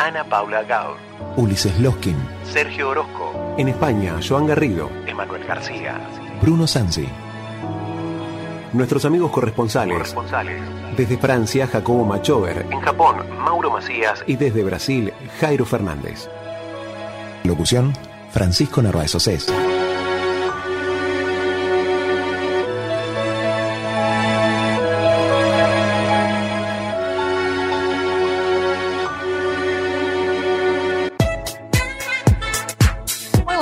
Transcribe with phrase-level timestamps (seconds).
[0.00, 0.96] Ana Paula Gaur,
[1.36, 2.16] Ulises Loskin,
[2.50, 6.00] Sergio Orozco, en España, Joan Garrido, Emanuel García,
[6.40, 7.06] Bruno Sansi.
[8.72, 9.92] Nuestros amigos corresponsales.
[9.92, 10.62] corresponsales.
[10.96, 12.64] Desde Francia, Jacobo Machover.
[12.70, 16.30] En Japón, Mauro Macías Y desde Brasil, Jairo Fernández.
[17.44, 17.92] Locución,
[18.32, 19.52] Francisco Narváez Océs.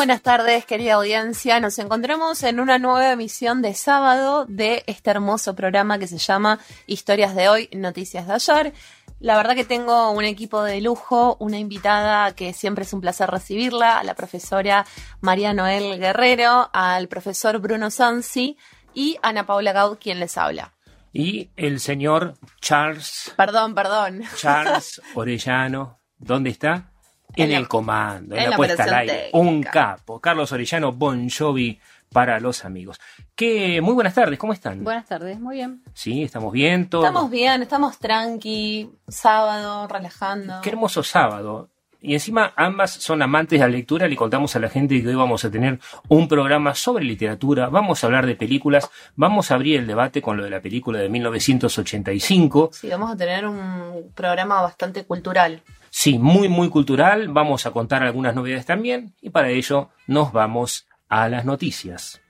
[0.08, 1.60] Buenas tardes, querida audiencia.
[1.60, 6.60] Nos encontramos en una nueva emisión de sábado de este hermoso programa que se llama
[6.86, 8.72] Historias de hoy, Noticias de ayer.
[9.20, 13.28] La verdad que tengo un equipo de lujo, una invitada que siempre es un placer
[13.28, 14.86] recibirla, a la profesora
[15.20, 18.56] María Noel Guerrero, al profesor Bruno Sansi
[18.94, 20.72] y Ana Paula Gaud, quien les habla.
[21.12, 24.22] y el señor Charles, Perdón, perdón.
[24.38, 26.92] Charles Orellano, ¿dónde está?
[27.38, 29.12] En, En la- el comando, en, en la la puesta al aire.
[29.14, 29.38] técnica.
[29.38, 30.20] Un capo.
[30.20, 31.78] Carlos Orellano, Bon Jovi
[32.12, 32.98] para los amigos.
[33.34, 34.82] Que muy buenas tardes, ¿cómo están?
[34.82, 35.82] Buenas tardes, muy bien.
[35.94, 37.06] Sí, estamos bien, todo.
[37.06, 40.60] Estamos bien, estamos tranqui, sábado, relajando.
[40.62, 41.68] Qué hermoso sábado.
[42.00, 44.06] Y encima ambas son amantes de la lectura.
[44.06, 47.68] Le contamos a la gente que hoy vamos a tener un programa sobre literatura.
[47.70, 48.88] Vamos a hablar de películas.
[49.16, 52.70] Vamos a abrir el debate con lo de la película de 1985.
[52.72, 55.60] Sí, vamos a tener un programa bastante cultural.
[55.90, 57.28] Sí, muy, muy cultural.
[57.28, 59.14] Vamos a contar algunas novedades también.
[59.20, 62.20] Y para ello nos vamos a las noticias.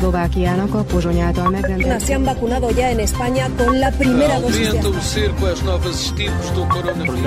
[0.00, 4.70] Szlovákiának a Pozsony által megrendelt Se han vacunado ya en España con la primera dosis
[4.70, 7.26] de Aumenta o cerco às novas estirpes do coronavírus.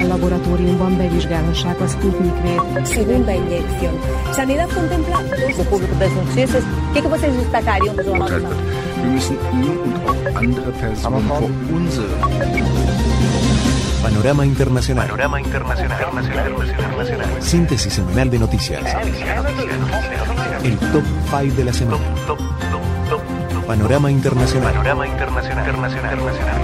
[0.00, 2.46] a laboratóriumban bevizsgálhassák a Sputnik V.
[2.84, 3.94] segunda inyección.
[4.32, 5.18] Sanidad contempla
[5.56, 6.64] dos público das notícias.
[6.88, 7.94] O que, vocês destacariam?
[7.96, 12.97] Wir müssen ihn und auch andere Personen vor unsere
[14.02, 15.06] Panorama Internacional.
[15.06, 16.00] Panorama Internacional.
[16.68, 17.42] Internacional.
[17.42, 18.82] Síntesis semanal de noticias.
[20.62, 21.98] El top 5 de la semana.
[22.26, 22.48] Top, top,
[23.10, 23.20] top,
[23.50, 23.66] top.
[23.66, 24.72] Panorama Internacional.
[24.72, 25.66] Panorama Internacional.
[25.66, 26.18] Internacional.
[26.18, 26.58] Internacional.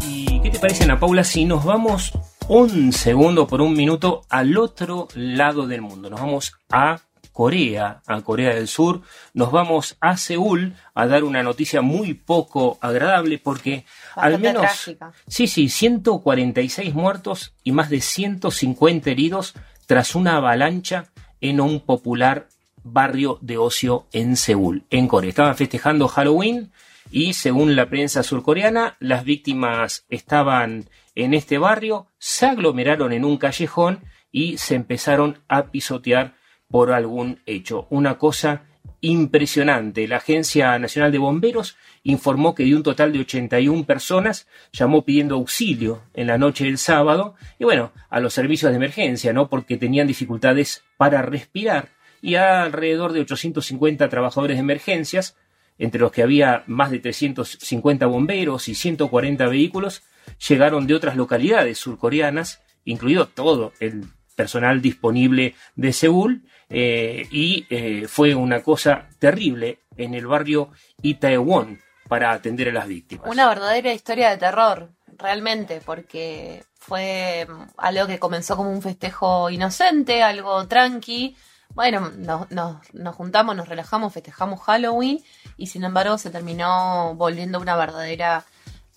[0.00, 2.12] ¿Y qué te parece, Ana Paula, si nos vamos
[2.48, 6.08] un segundo por un minuto al otro lado del mundo?
[6.08, 6.98] Nos vamos a
[7.32, 12.78] Corea, a Corea del Sur, nos vamos a Seúl a dar una noticia muy poco
[12.80, 13.84] agradable porque
[14.14, 14.62] al menos...
[14.62, 15.12] trágica.
[15.26, 19.54] Sí, sí, 146 muertos y más de 150 heridos
[19.86, 21.06] tras una avalancha
[21.40, 22.48] en un popular
[22.84, 25.30] barrio de ocio en Seúl, en Corea.
[25.30, 26.72] Estaban festejando Halloween
[27.10, 33.36] y según la prensa surcoreana, las víctimas estaban en este barrio, se aglomeraron en un
[33.36, 34.00] callejón
[34.30, 36.34] y se empezaron a pisotear
[36.72, 37.86] por algún hecho.
[37.90, 38.62] Una cosa
[39.02, 40.08] impresionante.
[40.08, 45.34] La Agencia Nacional de Bomberos informó que de un total de 81 personas llamó pidiendo
[45.34, 49.48] auxilio en la noche del sábado y bueno, a los servicios de emergencia, ¿no?
[49.48, 51.90] Porque tenían dificultades para respirar
[52.22, 55.36] y alrededor de 850 trabajadores de emergencias,
[55.78, 60.04] entre los que había más de 350 bomberos y 140 vehículos,
[60.48, 68.06] llegaron de otras localidades surcoreanas, incluido todo el personal disponible de Seúl, eh, y eh,
[68.08, 70.70] fue una cosa terrible en el barrio
[71.02, 73.28] Itaewon para atender a las víctimas.
[73.28, 79.50] Una verdadera historia de terror, realmente, porque fue mm, algo que comenzó como un festejo
[79.50, 81.36] inocente, algo tranqui.
[81.74, 85.22] Bueno, nos, nos- nos juntamos, nos relajamos, festejamos Halloween
[85.56, 88.44] y sin embargo se terminó volviendo una verdadera,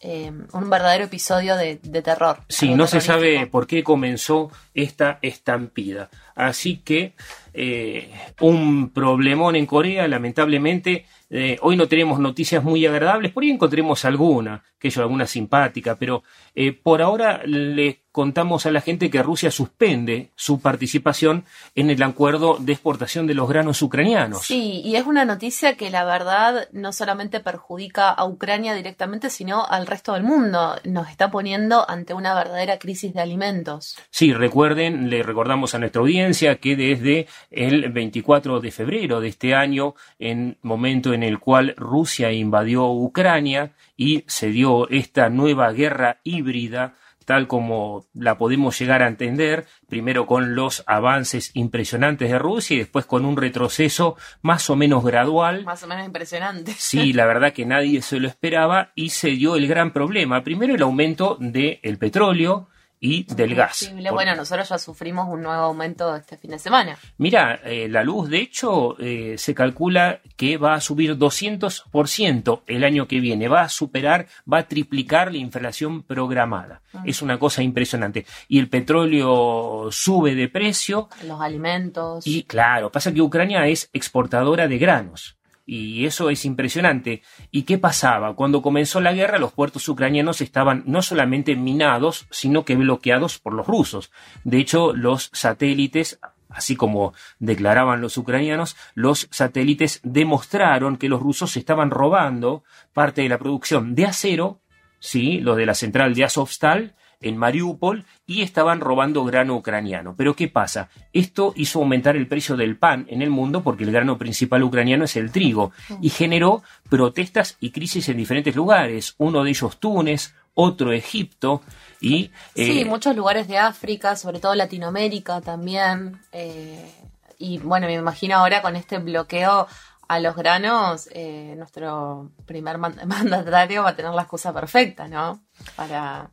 [0.05, 2.37] eh, un verdadero episodio de, de terror.
[2.47, 6.09] Sí, no se sabe por qué comenzó esta estampida.
[6.35, 7.13] Así que
[7.53, 8.11] eh,
[8.41, 11.05] un problemón en Corea, lamentablemente.
[11.29, 15.95] eh, hoy no tenemos noticias muy agradables, por ahí encontremos alguna, que yo alguna simpática,
[15.95, 16.23] pero
[16.53, 21.44] eh, por ahora les contamos a la gente que Rusia suspende su participación
[21.75, 24.45] en el acuerdo de exportación de los granos ucranianos.
[24.45, 29.65] Sí, y es una noticia que la verdad no solamente perjudica a Ucrania directamente, sino
[29.65, 30.77] al resto del mundo.
[30.85, 33.97] Nos está poniendo ante una verdadera crisis de alimentos.
[34.12, 39.56] Sí, recuerden, le recordamos a nuestra audiencia que desde el 24 de febrero de este
[39.56, 46.21] año, en momento en el cual Rusia invadió Ucrania y se dio esta nueva guerra
[46.23, 46.95] híbrida,
[47.25, 52.80] tal como la podemos llegar a entender, primero con los avances impresionantes de Rusia y
[52.80, 55.63] después con un retroceso más o menos gradual.
[55.66, 56.74] Más o menos impresionante.
[56.86, 60.44] Sí, la verdad que nadie se lo esperaba y se dio el gran problema.
[60.44, 62.69] Primero el aumento del petróleo,
[63.05, 63.91] y del gas.
[64.11, 66.97] Bueno, nosotros ya sufrimos un nuevo aumento este fin de semana.
[67.17, 72.83] Mira, eh, la luz, de hecho, eh, se calcula que va a subir 200% el
[72.83, 76.81] año que viene, va a superar, va a triplicar la inflación programada.
[77.03, 78.25] Es una cosa impresionante.
[78.47, 81.09] Y el petróleo sube de precio.
[81.25, 82.25] Los alimentos.
[82.25, 85.35] Y claro, pasa que Ucrania es exportadora de granos.
[85.65, 87.23] Y eso es impresionante.
[87.50, 88.35] ¿Y qué pasaba?
[88.35, 93.53] Cuando comenzó la guerra, los puertos ucranianos estaban no solamente minados, sino que bloqueados por
[93.53, 94.12] los rusos.
[94.44, 96.19] De hecho, los satélites,
[96.50, 102.63] así como declaraban los ucranianos, los satélites demostraron que los rusos estaban robando
[102.94, 104.62] parte de la producción de acero,
[105.00, 106.95] sí, lo de la central de Azovstal,
[107.25, 110.16] en Mariupol y estaban robando grano ucraniano.
[110.16, 110.89] Pero ¿qué pasa?
[111.12, 115.06] Esto hizo aumentar el precio del pan en el mundo porque el grano principal ucraniano
[115.06, 119.16] es el trigo y generó protestas y crisis en diferentes lugares.
[119.18, 121.62] Uno de ellos Túnez, otro Egipto
[122.00, 122.31] y...
[122.56, 126.19] Sí, eh, muchos lugares de África, sobre todo Latinoamérica también.
[126.31, 126.92] Eh,
[127.39, 129.68] y bueno, me imagino ahora con este bloqueo
[130.07, 135.42] a los granos, eh, nuestro primer mandatario va a tener la excusa perfecta, ¿no?
[135.75, 136.30] Para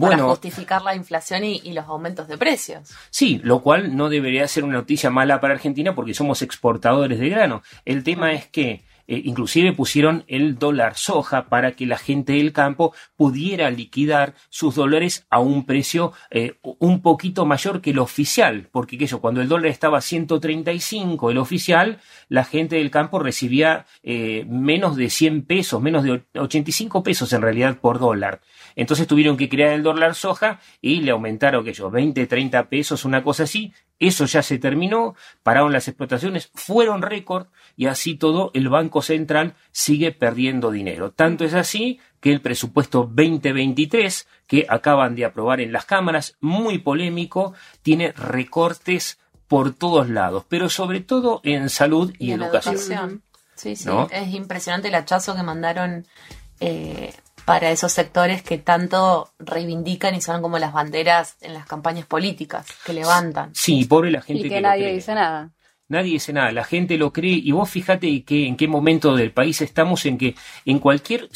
[0.00, 2.90] para justificar la inflación y, y, los aumentos de precios.
[3.10, 7.28] Sí, lo cual no debería ser una noticia mala para Argentina porque somos exportadores de
[7.28, 7.62] grano.
[7.84, 12.52] El tema es que eh, inclusive pusieron el dólar soja para que la gente del
[12.52, 18.68] campo pudiera liquidar sus dólares a un precio eh, un poquito mayor que el oficial,
[18.72, 21.98] porque eso, cuando el dólar estaba a 135, el oficial,
[22.28, 27.42] la gente del campo recibía eh, menos de 100 pesos, menos de 85 pesos en
[27.42, 28.40] realidad por dólar.
[28.74, 33.04] Entonces tuvieron que crear el dólar soja y le aumentaron, que yo, 20, 30 pesos,
[33.04, 33.72] una cosa así.
[33.98, 37.46] Eso ya se terminó, pararon las explotaciones, fueron récord
[37.76, 41.12] y así todo el Banco Central sigue perdiendo dinero.
[41.12, 46.78] Tanto es así que el presupuesto 2023 que acaban de aprobar en las cámaras, muy
[46.78, 53.22] polémico, tiene recortes por todos lados, pero sobre todo en salud y, educación.
[53.54, 56.06] Sí, sí, es impresionante el hachazo que mandaron
[56.60, 57.14] eh,
[57.46, 62.66] para esos sectores que tanto reivindican y son como las banderas en las campañas políticas
[62.84, 63.52] que levantan.
[63.54, 64.48] Sí, pobre la gente.
[64.48, 65.52] Y que, nadie dice nada.
[65.88, 69.30] Nadie dice nada, la gente lo cree y vos fíjate que en qué momento del
[69.30, 70.34] país estamos en que
[70.64, 71.28] en cualquier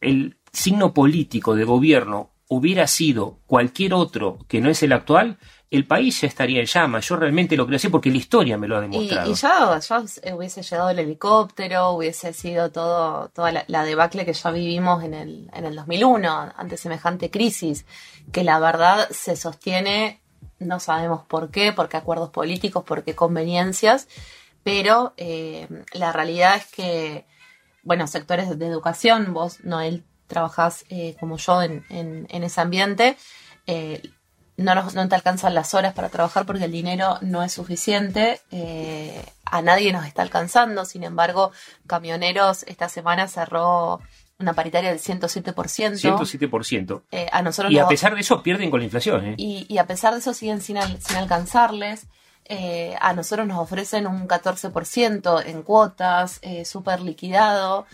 [0.00, 5.36] el signo político de gobierno hubiera sido cualquier otro que no es el actual,
[5.70, 7.06] el país ya estaría en llamas.
[7.06, 9.30] Yo realmente lo creo así porque la historia me lo ha demostrado.
[9.30, 14.50] Y, ya, ya, hubiese llegado el helicóptero, hubiese sido todo, toda la, debacle que ya
[14.50, 17.84] vivimos en el, en el 2001, ante semejante crisis,
[18.32, 20.20] que la verdad se sostiene,
[20.58, 24.08] no sabemos por qué, por qué acuerdos políticos, por qué conveniencias,
[24.62, 27.26] pero eh, la realidad es que,
[27.82, 33.16] bueno, sectores de educación, vos, Noel, trabajás eh, como yo en, en, en ese ambiente,
[33.66, 34.00] eh,
[34.58, 39.24] no, no, te alcanzan las horas para trabajar porque el dinero no es suficiente, eh,
[39.44, 41.52] a nadie nos está alcanzando, sin embargo,
[41.86, 44.00] Camioneros esta semana cerró
[44.40, 45.54] una paritaria del 107%.
[46.00, 47.02] 107%.
[47.12, 49.26] Eh, a nosotros y a pesar de eso pierden con la inflación.
[49.26, 49.34] ¿eh?
[49.36, 52.08] Y, a pesar de eso siguen sin, sin alcanzarles.
[52.44, 57.86] Eh, a nosotros nos ofrecen un 14% en cuotas, súper liquidado.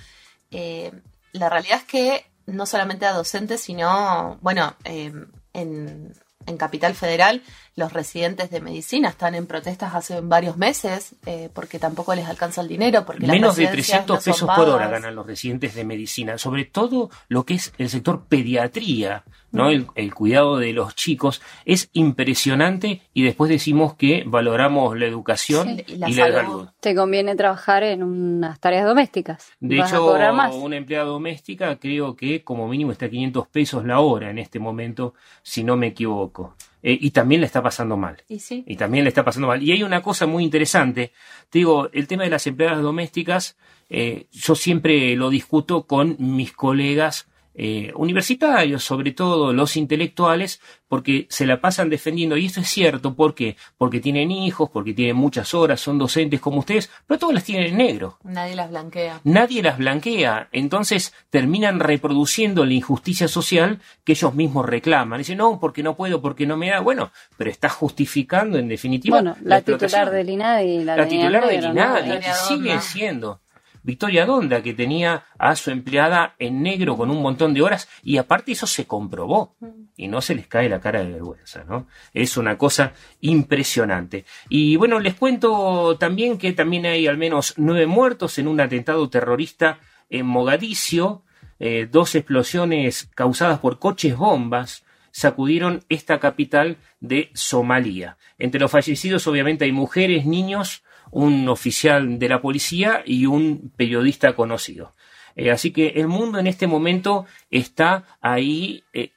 [0.51, 6.15] la realidad es que no solamente a docentes, sino, bueno, en,
[6.47, 7.43] en Capital Federal
[7.77, 12.61] los residentes de medicina están en protestas hace varios meses eh, porque tampoco les alcanza
[12.61, 13.05] el dinero.
[13.05, 17.45] Porque Menos de 300 pesos por hora ganan los residentes de medicina, sobre todo lo
[17.45, 19.71] que es el sector pediatría, ¿no?
[19.71, 19.87] Mm.
[19.95, 25.97] El, cuidado de los chicos es impresionante y después decimos que valoramos la educación y
[25.97, 26.69] la, salud.
[26.81, 29.53] Te conviene trabajar en unas tareas domésticas.
[29.59, 34.31] De hecho, una empleada doméstica creo que como mínimo está a 500 pesos la hora
[34.31, 36.55] en este momento, si no me equivoco.
[36.87, 38.23] Eh, y también le está pasando mal.
[38.29, 38.63] ¿Y, sí?
[38.67, 39.63] y también le está pasando mal.
[39.63, 41.13] Y hay una cosa muy interesante,
[41.49, 43.57] te digo, el tema de las empleadas domésticas,
[43.89, 51.27] eh, yo siempre lo discuto con mis colegas eh, universitarios, sobre todo los intelectuales, porque
[51.31, 53.57] se la pasan defendiendo, y esto es cierto, ¿por qué?
[53.79, 57.69] Porque tienen hijos, porque tienen muchas horas, son docentes como ustedes, pero todas las tienen
[57.69, 58.19] en negro.
[58.25, 59.21] Nadie las blanquea.
[59.23, 65.19] Nadie las blanquea, entonces terminan reproduciendo la injusticia social que ellos mismos reclaman.
[65.19, 66.81] Dicen, no, porque no puedo, porque no me da.
[66.81, 69.17] Bueno, pero está justificando en definitiva.
[69.17, 70.01] Bueno, la, explotación.
[70.01, 71.65] titular del INADI, la, La titular del.
[71.65, 73.41] INADI, sigue siendo
[73.85, 78.17] Victoria Donda, que tenía a su empleada en negro con un montón de horas, y
[78.17, 79.55] aparte eso se comprobó,
[79.97, 81.87] y no se les cae la cara de vergüenza, ¿no?
[82.13, 84.25] Es una cosa impresionante.
[84.49, 89.09] Y bueno, les cuento también que también hay al menos nueve muertos en un atentado
[89.11, 91.23] terrorista en Mogadiscio,
[91.61, 98.17] eh, dos explosiones causadas por coches bombas sacudieron esta capital de Somalia.
[98.37, 100.83] Entre los fallecidos obviamente hay mujeres, niños,
[101.15, 104.95] un oficial de la policía y un periodista conocido.
[105.37, 109.13] Eh, así que el mundo en este momento está ahí eh,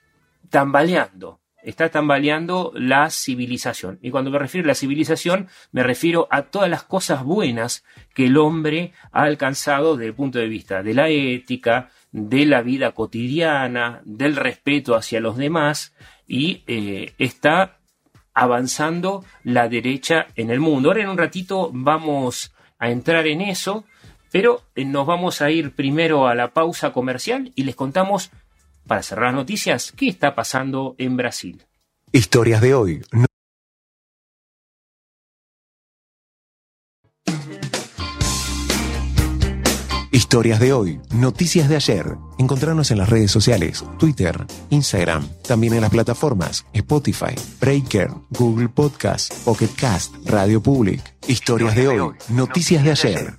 [0.49, 3.97] tambaleando, está tambaleando la civilización.
[4.03, 8.27] Y cuando me refiero a la civilización, me refiero a todas las cosas buenas que
[8.27, 12.91] el hombre ha alcanzado desde el punto de vista de la ética, de la vida
[12.91, 15.95] cotidiana, del respeto hacia los demás,
[16.27, 17.76] y eh, está
[18.37, 20.89] avanzando la derecha en el mundo.
[20.89, 23.83] Ahora en un ratito vamos a entrar en eso,
[24.31, 28.29] pero eh, nos vamos a ir primero a la pausa comercial y les contamos,
[28.85, 31.65] para cerrar las noticias, qué está pasando en Brasil.
[32.11, 33.01] Historias de hoy.
[40.27, 42.17] Historias de hoy, noticias de ayer.
[42.37, 44.35] Encontrarnos en las redes sociales, Twitter,
[44.71, 51.01] Instagram, también en las plataformas Spotify, Breaker, Google Podcast, Pocket Cast, Radio Public.
[51.29, 53.33] Historias de hoy, noticias de ayer.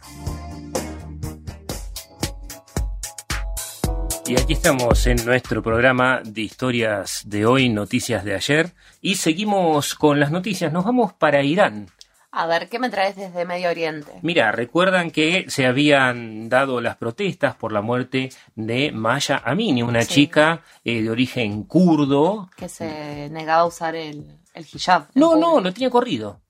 [4.27, 9.95] Y aquí estamos en nuestro programa de historias de hoy, noticias de ayer, y seguimos
[9.95, 10.73] con las noticias.
[10.73, 11.91] Nos vamos para Irán.
[12.41, 14.13] A ver, ¿qué me traes desde Medio Oriente?
[14.23, 20.03] Mira, recuerdan que se habían dado las protestas por la muerte de Maya Amini, una
[20.03, 20.15] Sí.
[20.15, 22.49] chica eh, de origen kurdo.
[22.57, 25.09] Que se negaba a usar el, el hijab.
[25.15, 26.41] No, no, lo tenía corrido.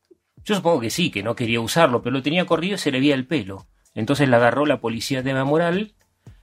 [0.44, 3.00] Yo supongo que sí, que no quería usarlo, pero lo tenía corrido y se le
[3.00, 3.66] veía el pelo.
[3.94, 5.94] Entonces la agarró la policía de moral,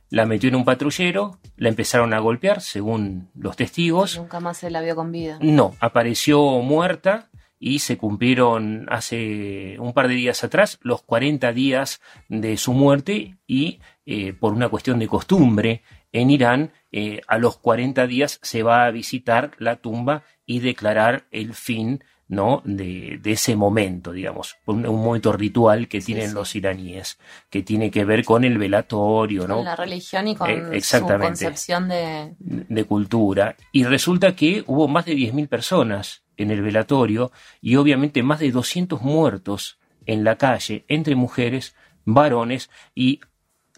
[0.10, 4.18] la metió en un patrullero, la empezaron a golpear, según los testigos.
[4.18, 5.38] Nunca más se la vio con vida.
[5.40, 12.02] No, apareció muerta y se cumplieron hace un par de días atrás los 40 días
[12.28, 15.82] de su muerte y eh, por una cuestión de costumbre
[16.12, 21.26] en Irán eh, a los 40 días se va a visitar la tumba y declarar
[21.32, 22.62] el fin ¿no?
[22.66, 26.34] de, de ese momento, digamos, un, un momento ritual que tienen sí.
[26.34, 27.20] los iraníes,
[27.50, 29.58] que tiene que ver con el velatorio, ¿no?
[29.58, 32.36] Con la religión y con Eh, su concepción de...
[32.40, 38.24] de cultura y resulta que hubo más de 10.000 personas en el velatorio y obviamente
[38.24, 41.76] más de 200 muertos en la calle entre mujeres,
[42.06, 43.20] varones y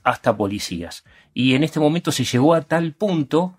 [0.04, 1.04] hasta policías.
[1.34, 3.58] Y en este momento se llegó a tal punto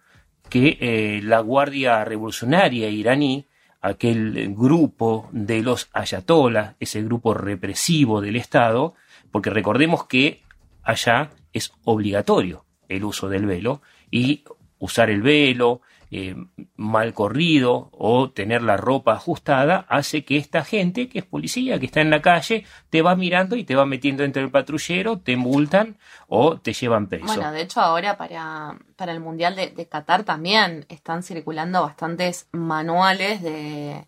[0.49, 3.47] que eh, la Guardia Revolucionaria iraní,
[3.81, 8.95] aquel grupo de los ayatolas, ese grupo represivo del Estado,
[9.31, 10.43] porque recordemos que
[10.83, 14.45] allá es obligatorio el uso del velo y
[14.79, 16.35] usar el velo eh,
[16.77, 21.87] mal corrido o tener la ropa ajustada hace que esta gente que es policía, que
[21.87, 25.37] está en la calle, te va mirando y te va metiendo dentro del patrullero, te
[25.37, 27.27] multan o te llevan preso.
[27.27, 32.49] Bueno, de hecho ahora para, para el Mundial de, de Qatar también están circulando bastantes
[32.53, 34.07] manuales de,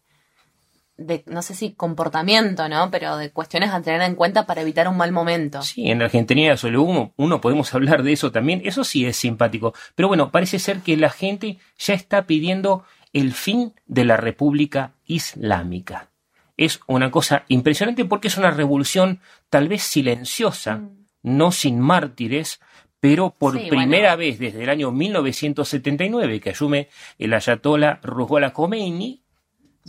[1.01, 2.91] de, no sé si comportamiento, ¿no?
[2.91, 5.63] Pero de cuestiones a tener en cuenta para evitar un mal momento.
[5.63, 9.17] Sí, en la Argentina sobre uno, uno podemos hablar de eso también, eso sí es
[9.17, 9.73] simpático.
[9.95, 14.93] Pero bueno, parece ser que la gente ya está pidiendo el fin de la República
[15.07, 16.11] Islámica.
[16.57, 20.83] Es una cosa impresionante porque es una revolución tal vez silenciosa,
[21.23, 22.61] no sin mártires,
[23.01, 24.19] pero por Sí, primera bueno.
[24.19, 26.89] vez desde el año 1979 que asume
[27.19, 29.23] el ayatollah Ruhollah Khomeini,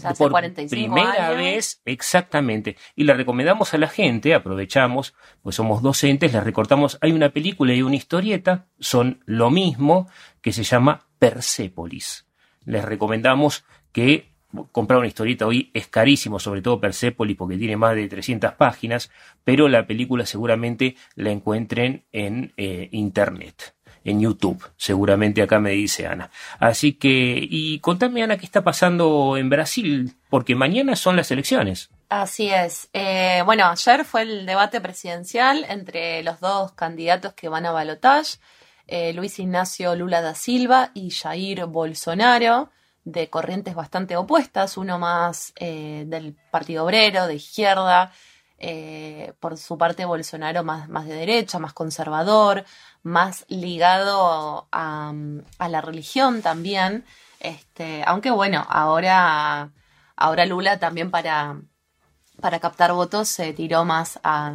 [0.02, 1.38] sea, hace por 45 primera años.
[1.38, 2.78] vez, exactamente.
[2.96, 7.74] Y le recomendamos a la gente, aprovechamos, pues somos docentes, les recortamos, hay una película
[7.74, 10.10] y una historieta, son lo mismo,
[10.42, 12.28] que se llama Persépolis.
[12.66, 14.32] Les recomendamos que
[14.72, 19.12] comprar una historieta hoy es carísimo, sobre todo Persépolis, porque tiene más de 300 páginas,
[19.44, 26.08] pero la película seguramente la encuentren en eh, internet en YouTube, seguramente acá me dice
[26.08, 26.32] Ana.
[26.60, 30.16] Así que, y contame Ana, ¿qué está pasando en Brasil?
[30.30, 31.90] Porque mañana son las elecciones.
[32.10, 32.90] Así es.
[32.94, 38.38] Eh, bueno, ayer fue el debate presidencial entre los dos candidatos que van a balotage.
[38.88, 42.70] eh, Luis Ignacio Lula da Silva y Jair Bolsonaro,
[43.06, 48.12] de corrientes bastante opuestas, uno más eh, del Partido Obrero, de izquierda,
[48.64, 52.64] eh, por su parte Bolsonaro más, más de derecha, más conservador,
[53.02, 55.14] más ligado a,
[55.58, 57.04] a la religión también.
[57.40, 59.72] Este, aunque bueno, ahora,
[60.16, 61.58] ahora Lula también para,
[62.40, 64.54] para captar votos se tiró más a,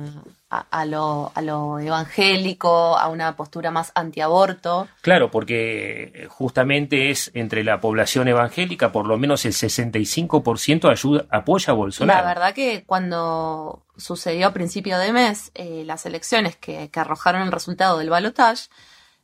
[0.50, 4.86] a, a lo, a lo evangélico, a una postura más antiaborto.
[5.00, 11.72] Claro, porque justamente es entre la población evangélica, por lo menos el 65% ayuda, apoya
[11.72, 12.20] a Bolsonaro.
[12.20, 17.52] La verdad que cuando sucedió a principio de mes eh, las elecciones que, arrojaron el
[17.52, 18.68] resultado del balotaje,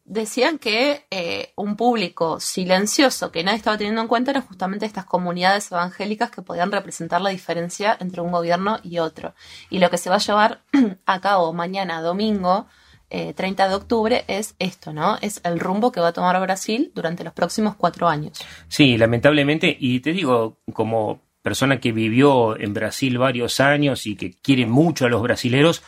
[0.05, 5.05] decían que eh, un público silencioso que nadie estaba teniendo en cuenta eran justamente estas
[5.05, 9.35] comunidades evangélicas que podían representar la diferencia entre un gobierno y otro.
[9.71, 10.63] Y lo que se va a llevar
[11.07, 12.67] a cabo mañana, domingo,
[13.11, 15.19] eh, 30 de octubre, es esto, ¿no?
[15.21, 18.39] Es el rumbo que va a tomar Brasil durante los próximos cuatro años.
[18.69, 24.33] Sí, lamentablemente, y te digo, como persona que vivió en Brasil varios años y que
[24.41, 25.83] quiere mucho a los brasileros,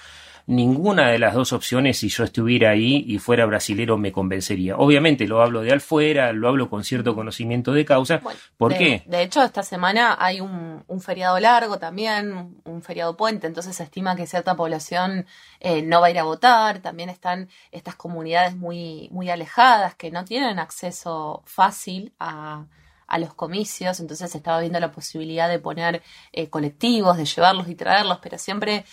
[0.47, 4.77] ninguna de las dos opciones, si yo estuviera ahí y fuera brasilero, me convencería.
[4.77, 8.19] Obviamente lo hablo de afuera, lo hablo con cierto conocimiento de causa.
[8.19, 9.03] Bueno, ¿Por de, qué?
[9.07, 13.85] De hecho, esta semana hay un, un, feriado largo también, un feriado puente, entonces se
[13.85, 15.27] estima que cierta población
[15.61, 16.81] eh, no va a ir a votar.
[16.81, 22.67] También están estas comunidades muy, muy alejadas que no tienen acceso fácil a,
[23.15, 26.03] a los comicios, entonces se estaba viendo la posibilidad de poner
[26.33, 28.85] eh, colectivos, de llevarlos y traerlos, pero siempre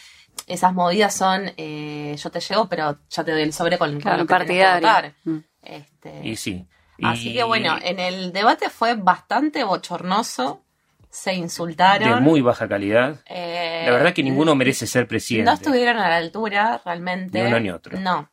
[0.46, 4.28] esas movidas son eh, yo te llevo, pero ya te doy el sobre con, Claro,
[4.28, 5.16] con lo que votar.
[5.24, 5.38] Mm.
[5.64, 6.68] Este, Y sí.
[7.02, 10.62] Así que bueno, en el debate fue bastante bochornoso,
[11.10, 12.14] se insultaron.
[12.14, 13.22] de muy baja calidad.
[13.26, 15.50] Eh, La verdad que ninguno merece ser presidente.
[15.50, 17.42] No estuvieron a la altura realmente.
[17.42, 18.00] Ni uno ni otro.
[18.00, 18.30] No.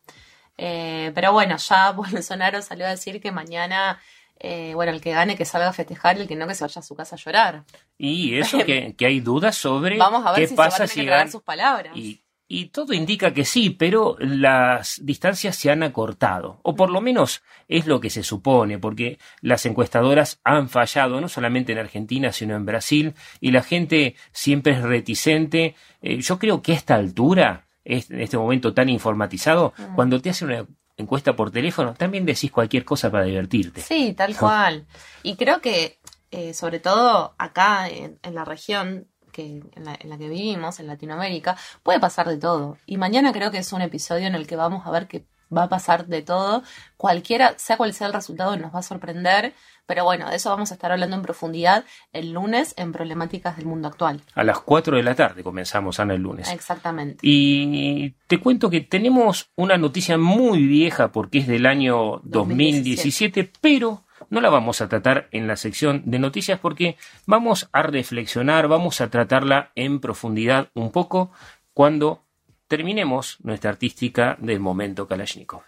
[0.58, 3.98] Eh, pero bueno, ya Bolsonaro salió a decir que mañana,
[4.40, 6.64] eh, bueno, el que gane que salga a festejar y el que no que se
[6.64, 7.64] vaya a su casa a llorar.
[7.96, 10.66] Y eso que, que hay dudas sobre Vamos a ver qué si se va a
[10.68, 11.96] pasa tener si que tragar gan- sus palabras.
[11.96, 17.02] Y, y todo indica que sí, pero las distancias se han acortado, o por lo
[17.02, 22.32] menos es lo que se supone, porque las encuestadoras han fallado no solamente en Argentina,
[22.32, 25.74] sino en Brasil, y la gente siempre es reticente.
[26.00, 29.94] Eh, yo creo que a esta altura, en este momento tan informatizado, Mm.
[29.94, 30.66] cuando te hacen una
[30.98, 33.80] encuesta por teléfono, también decís cualquier cosa para divertirte.
[33.80, 34.86] Sí, tal cual.
[35.22, 35.98] Y creo que,
[36.30, 40.80] eh, sobre todo acá en, en la región que, en, la, en la que vivimos,
[40.80, 42.76] en Latinoamérica, puede pasar de todo.
[42.84, 45.64] Y mañana creo que es un episodio en el que vamos a ver que va
[45.64, 46.62] a pasar de todo.
[46.96, 49.54] Cualquiera, sea cual sea el resultado, nos va a sorprender.
[49.86, 53.64] Pero bueno, de eso vamos a estar hablando en profundidad el lunes en Problemáticas del
[53.64, 54.20] Mundo Actual.
[54.34, 56.52] A las 4 de la tarde comenzamos, Ana, el lunes.
[56.52, 57.18] Exactamente.
[57.22, 63.52] Y te cuento que tenemos una noticia muy vieja porque es del año 2017, 2017,
[63.62, 68.68] pero no la vamos a tratar en la sección de noticias porque vamos a reflexionar,
[68.68, 71.30] vamos a tratarla en profundidad un poco
[71.72, 72.27] cuando
[72.68, 75.62] terminemos nuestra artística del momento Kalashnikov.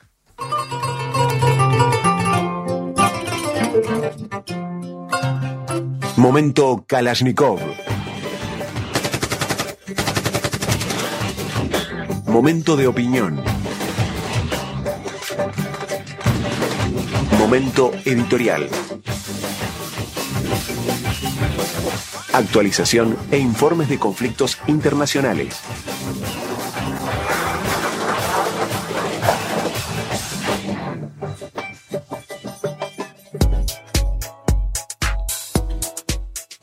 [6.17, 7.59] Momento Kalashnikov.
[12.27, 13.43] Momento de opinión.
[17.39, 18.69] Momento editorial.
[22.35, 25.61] Actualización e informes de conflictos internacionales.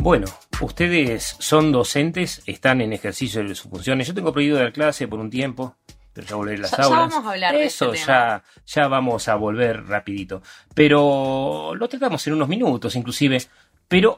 [0.08, 0.28] Bueno,
[0.62, 4.08] ustedes son docentes, están en ejercicio de sus funciones.
[4.08, 5.76] Yo tengo prohibido dar clase por un tiempo,
[6.14, 7.00] pero ya volveré a las Ya- ya aulas.
[7.10, 10.42] vamos a hablar de Eso este ya, ya vamos a volver rapidito.
[10.74, 13.42] Pero lo tratamos en unos minutos, inclusive.
[13.90, 14.18] Pero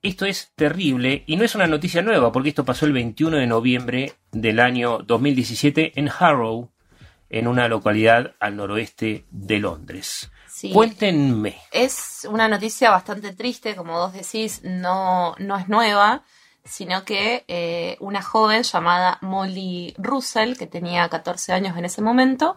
[0.00, 3.46] esto es terrible y no es una noticia nueva, porque esto pasó el 21 de
[3.46, 6.70] noviembre del año 2017 en Harrow,
[7.28, 10.31] en una localidad al noroeste de Londres.
[10.62, 10.70] Sí.
[10.72, 11.56] Cuéntenme.
[11.72, 16.22] Es una noticia bastante triste, como vos decís, no, no es nueva,
[16.64, 22.54] sino que eh, una joven llamada Molly Russell, que tenía 14 años en ese momento,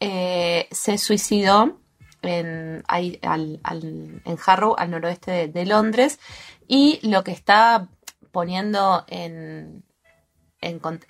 [0.00, 1.80] eh, se suicidó
[2.20, 6.20] en, ahí, al- al- en Harrow, al noroeste de, de Londres,
[6.68, 7.88] y lo que está
[8.32, 9.82] poniendo en,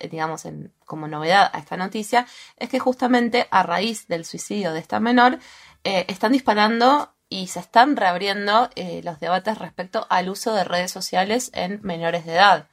[0.09, 4.79] digamos, en, como novedad a esta noticia es que justamente a raíz del suicidio de
[4.79, 5.39] esta menor,
[5.83, 10.91] eh, están disparando y se están reabriendo eh, los debates respecto al uso de redes
[10.91, 12.67] sociales en menores de edad.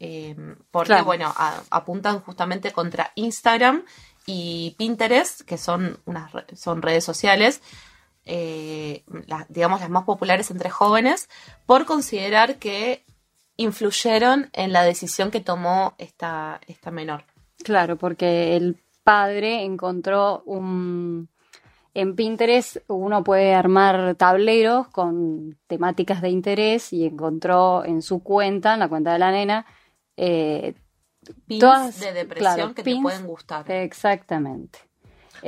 [0.00, 0.36] Eh,
[0.70, 1.04] porque, Claro.
[1.04, 3.84] bueno, a- apuntan justamente contra Instagram
[4.26, 7.62] y Pinterest, que son, unas, re- son redes sociales,
[8.24, 9.04] eh,
[9.48, 11.28] digamos las más populares entre jóvenes,
[11.66, 13.04] por considerar que
[13.56, 17.24] influyeron en la decisión que tomó esta, esta menor.
[17.64, 21.28] Claro, porque el padre encontró un...
[21.94, 28.74] En Pinterest uno puede armar tableros con temáticas de interés y encontró en su cuenta,
[28.74, 29.66] en la cuenta de la nena,
[30.16, 30.74] eh,
[31.46, 33.70] Pins Todas- de depresión claro, que pins- te pueden gustar.
[33.70, 34.80] exactamente.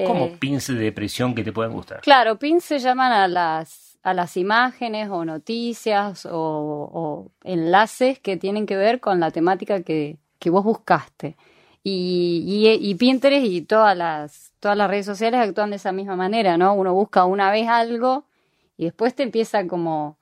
[0.06, 2.00] Como Eh, pins de depresión que te puedan gustar.
[2.00, 8.36] Claro, pins se llaman a las, a las imágenes o noticias o, o enlaces que
[8.36, 11.36] tienen que ver con la temática que, que vos buscaste.
[11.82, 16.16] Y, y, y Pinterest y todas las, todas las redes sociales actúan de esa misma
[16.16, 16.72] manera, ¿no?
[16.72, 18.24] Uno busca una vez algo
[18.78, 20.16] y después te empieza como...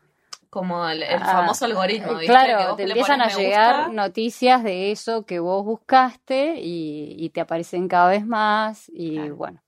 [0.50, 2.26] Como el, el a- famoso algoritmo, eh, ¿viste?
[2.26, 3.92] Claro, te empiezan a llegar gusta.
[3.92, 9.36] noticias de eso que vos buscaste y, y te aparecen cada vez más y Claro.
[9.36, 9.62] bueno.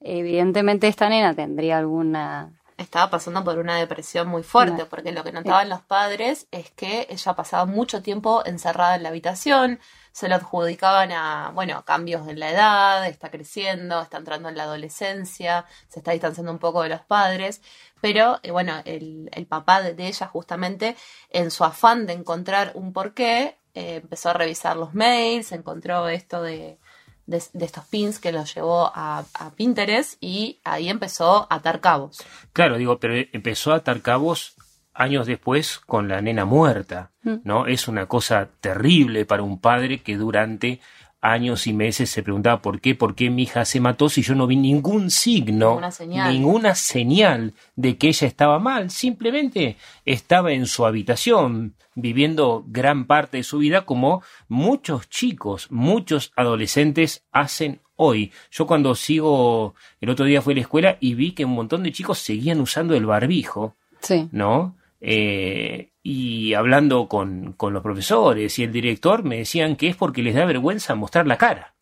[0.00, 5.30] Evidentemente esta nena tendría alguna estaba pasando por una depresión muy fuerte, porque lo que
[5.32, 9.78] notaban los padres es que ella pasaba mucho tiempo encerrada en la habitación,
[10.12, 14.64] se lo adjudicaban a, bueno, cambios en la edad, está creciendo, está entrando en la
[14.64, 17.62] adolescencia, se está distanciando un poco de los padres,
[18.00, 20.96] pero eh, bueno, el, el papá de, ella justamente,
[21.30, 26.42] en su afán de encontrar un porqué, eh, empezó a revisar los mails, encontró esto
[26.42, 26.78] de,
[27.26, 31.80] de, de estos pins que los llevó a, a Pinterest y ahí empezó a atar
[31.80, 32.22] cabos.
[32.52, 34.56] Claro, digo, pero empezó a atar cabos
[34.94, 37.34] años después con la nena muerta, Mm.
[37.44, 37.66] ¿no?
[37.66, 40.80] Es una cosa terrible para un padre que durante
[41.20, 44.34] años y meses se preguntaba por qué, por qué mi hija se mató si yo
[44.34, 46.32] no vi ningún signo, Ninguna señal.
[46.32, 53.36] ninguna señal de que ella estaba mal, simplemente estaba en su habitación viviendo gran parte
[53.36, 58.32] de su vida como muchos chicos, muchos adolescentes hacen hoy.
[58.50, 61.84] Yo cuando sigo, el otro día fui a la escuela y vi que un montón
[61.84, 64.28] de chicos seguían usando el barbijo, Sí.
[64.32, 64.74] ¿no?
[65.04, 70.22] Eh, y hablando con, con los profesores y el director me decían que es porque
[70.22, 71.74] les da vergüenza mostrar la cara.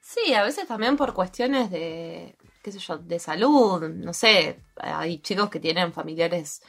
[0.00, 5.18] Sí, a veces también por cuestiones de, qué sé yo, de salud, no sé, hay
[5.18, 6.62] chicos que tienen familiares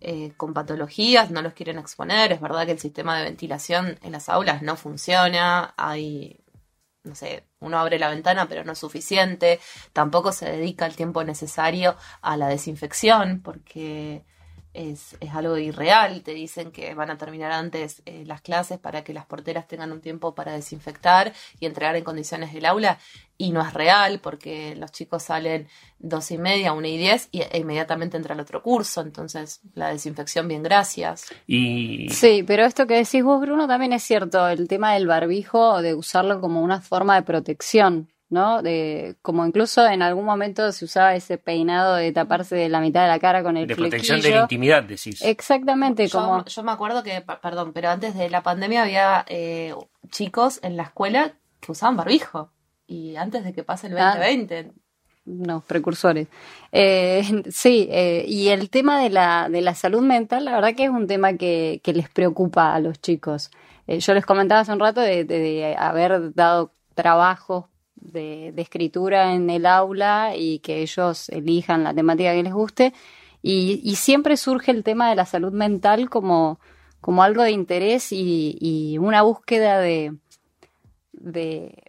[0.00, 4.12] eh, con patologías, no los quieren exponer, es verdad que el sistema de ventilación en
[4.12, 6.44] las aulas no funciona, hay,
[7.02, 9.58] no sé, uno abre la ventana pero no es suficiente,
[9.94, 14.24] tampoco se dedica el tiempo necesario a la desinfección porque
[14.76, 16.22] es, es algo irreal.
[16.22, 19.92] Te dicen que van a terminar antes eh, las clases para que las porteras tengan
[19.92, 22.98] un tiempo para desinfectar y entregar en condiciones el aula.
[23.38, 27.42] Y no es real porque los chicos salen dos y media, una y diez y,
[27.42, 29.00] e inmediatamente entra el otro curso.
[29.00, 31.26] Entonces, la desinfección, bien, gracias.
[31.46, 35.82] Y Sí, pero esto que decís vos, Bruno, también es cierto, el tema del barbijo,
[35.82, 38.62] de usarlo como una forma de protección, ¿no?
[38.62, 43.02] De, como incluso en algún momento se usaba ese peinado de taparse de la mitad
[43.02, 45.22] de la cara con el de protección de la intimidad, decís.
[45.22, 46.44] Exactamente, Yo, como...
[46.44, 49.74] yo me acuerdo que, perdón, pero antes de la pandemia había eh,
[50.10, 52.50] chicos en la escuela que usaban barbijo.
[52.88, 54.14] Y antes de que pase el Ah.
[54.16, 54.72] 2020.
[55.24, 56.28] No, precursores.
[56.72, 60.84] Eh, sí, eh, y el tema de la, de la salud mental, la verdad que
[60.84, 63.50] es un tema que, que les preocupa a los chicos.
[63.88, 67.64] Eh, yo les comentaba hace un rato de, de- de haber dado trabajos
[68.12, 72.92] de, escritura en el aula y que ellos elijan la temática que les guste.
[73.42, 76.58] Y, y siempre surge el tema de la salud mental como,
[77.00, 80.16] como algo de interés y, y una búsqueda de,
[81.12, 81.84] de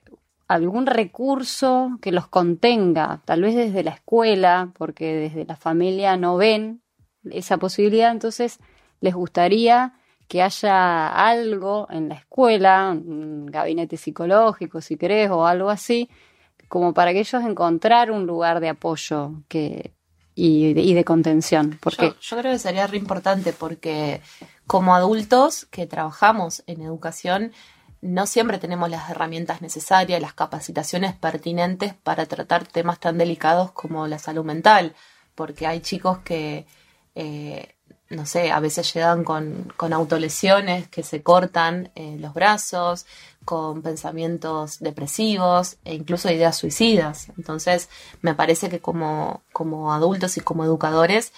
[0.48, 6.38] algún recurso que los contenga, tal vez desde la escuela, porque desde la familia no
[6.38, 6.82] ven
[7.30, 8.60] esa posibilidad, entonces
[9.02, 9.94] les gustaría
[10.28, 16.10] que haya algo en la escuela, un gabinete psicológico, si querés, o algo así,
[16.68, 19.32] como para que ellos encontrar un lugar de apoyo
[20.36, 21.80] y, de, contención.
[21.82, 24.22] Porque Yo, yo creo que sería re importante porque
[24.66, 27.54] como adultos que trabajamos en educación,
[28.02, 34.08] no siempre tenemos las herramientas necesarias, las capacitaciones pertinentes para tratar temas tan delicados como
[34.08, 34.94] la salud mental,
[35.36, 36.66] porque hay chicos que,
[37.16, 37.77] eh,
[38.10, 43.06] no sé, a veces llegan con, con autolesiones que se cortan eh, los brazos,
[43.44, 47.32] con pensamientos depresivos e incluso ideas suicidas.
[47.38, 47.90] Entonces,
[48.22, 51.32] me parece que como, como adultos y como educadores,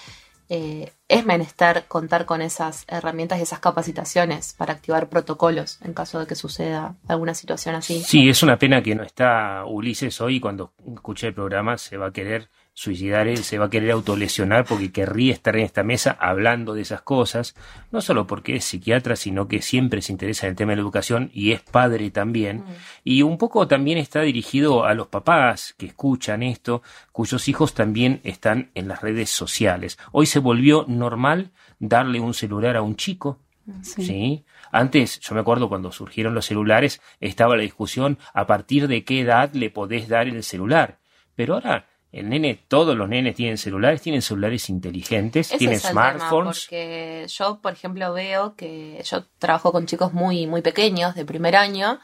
[0.52, 6.20] eh, es menester contar con esas herramientas y esas capacitaciones para activar protocolos en caso
[6.20, 8.02] de que suceda alguna situación así.
[8.02, 10.40] Sí, es una pena que no está Ulises hoy.
[10.40, 14.64] Cuando escuche el programa se va a querer suicidar, él se va a querer autolesionar
[14.66, 17.56] porque querría estar en esta mesa hablando de esas cosas,
[17.92, 20.84] no solo porque es psiquiatra, sino que siempre se interesa en el tema de la
[20.84, 22.64] educación y es padre también.
[23.04, 28.22] Y un poco también está dirigido a los papás que escuchan esto, cuyos hijos también
[28.24, 29.98] están en las redes sociales.
[30.14, 33.40] Hoy se volvió normal darle un celular a un chico,
[33.82, 34.46] ¿sí?
[34.72, 39.22] Antes, yo me acuerdo cuando surgieron los celulares, estaba la discusión a partir de qué
[39.22, 41.00] edad le podés dar el celular.
[41.36, 45.86] Pero ahora el nene, todos los nenes tienen celulares, tienen celulares inteligentes, Ese tienen es
[45.86, 46.60] el tema, smartphones.
[46.66, 51.56] porque yo, por ejemplo, veo que yo trabajo con chicos muy, muy pequeños, de primer
[51.56, 52.00] año,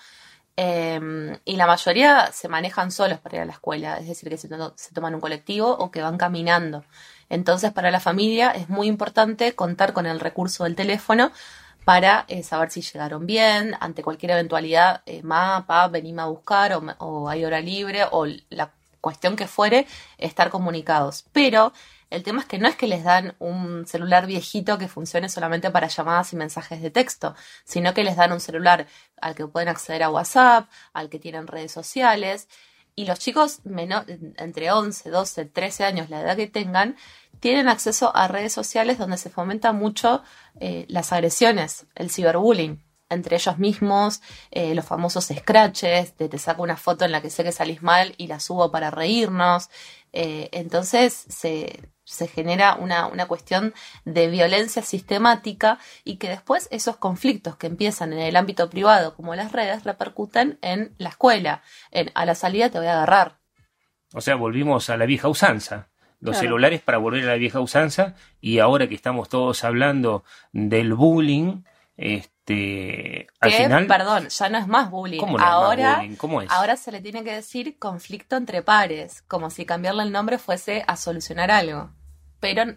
[0.58, 4.38] eh, y la mayoría se manejan solos para ir a la escuela, es decir, que
[4.38, 6.84] se, to- se toman un colectivo o que van caminando.
[7.30, 11.32] Entonces, para la familia es muy importante contar con el recurso del teléfono
[11.84, 16.74] para eh, saber si llegaron bien, ante cualquier eventualidad, eh, ma, pa, venime a buscar
[16.74, 18.72] o, o hay hora libre o la
[19.06, 19.86] cuestión que fuere,
[20.18, 21.26] estar comunicados.
[21.32, 21.74] Pero
[22.10, 25.70] el tema es que no es que les dan un celular viejito que funcione solamente
[25.70, 28.88] para llamadas y mensajes de texto, sino que les dan un celular
[29.22, 32.48] al que pueden acceder a WhatsApp, al que tienen redes sociales.
[32.96, 34.06] Y los chicos menor,
[34.38, 36.96] entre 11, 12, 13 años, la edad que tengan,
[37.40, 40.24] tienen acceso a redes sociales donde se fomenta mucho
[40.60, 46.64] eh, las agresiones, el ciberbullying entre ellos mismos, eh, los famosos scratches, de te saco
[46.64, 49.70] una foto en la que sé que salís mal y la subo para reírnos.
[50.14, 53.74] Eh, entonces se, se genera una, una cuestión
[54.06, 59.36] de violencia sistemática y que después esos conflictos que empiezan en el ámbito privado como
[59.36, 61.62] las redes repercuten en la escuela.
[61.92, 63.38] En, a la salida te voy a agarrar.
[64.14, 65.90] O sea, volvimos a la vieja usanza.
[66.22, 66.46] Los Claro.
[66.48, 71.64] celulares para volver a la vieja usanza y ahora que estamos todos hablando del bullying,
[71.98, 75.20] este, al que, final, perdón, ya no es más bullying.
[75.20, 76.16] ¿cómo no es más ahora, bullying?
[76.16, 76.52] ¿Cómo es?
[76.52, 80.84] ahora se le tiene que decir conflicto entre pares, como si cambiarle el nombre fuese
[80.88, 81.92] a solucionar algo.
[82.40, 82.76] Pero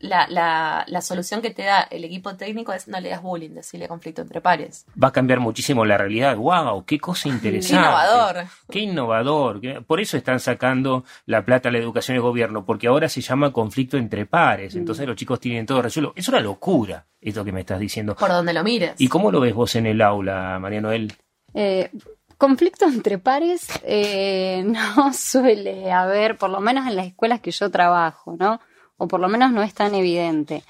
[0.00, 3.50] la, la, la solución que te da el equipo técnico es no le das bullying,
[3.50, 4.84] decirle conflicto entre pares.
[5.02, 6.36] va a cambiar muchísimo la realidad.
[6.36, 6.84] ¡Wow!
[6.84, 7.76] ¡Qué cosa Qué interesante!
[7.86, 8.36] innovador.
[8.70, 9.60] Qué innovador.
[9.60, 13.08] Qué- Por eso están sacando la plata a la educación y el gobierno, porque ahora
[13.08, 14.74] se llama conflicto entre pares.
[14.74, 16.12] Entonces los chicos tienen todo resuelto.
[16.16, 18.16] Es una locura esto que me estás diciendo.
[18.16, 18.94] Por donde lo mires.
[18.98, 21.12] ¿Y cómo lo ves vos en el aula, María Noel?
[21.54, 21.90] Eh,
[22.38, 24.62] conflicto entre pares eh,
[24.96, 28.60] no suele haber, por lo menos en las escuelas que yo trabajo, ¿no?
[29.00, 30.62] O por lo menos no es tan evidente.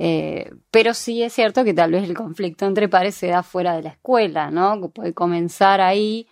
[0.00, 3.76] Eh, pero sí es cierto que tal vez el conflicto entre pares se da fuera
[3.76, 4.80] de la escuela, ¿no?
[4.80, 6.26] Que puede comenzar ahí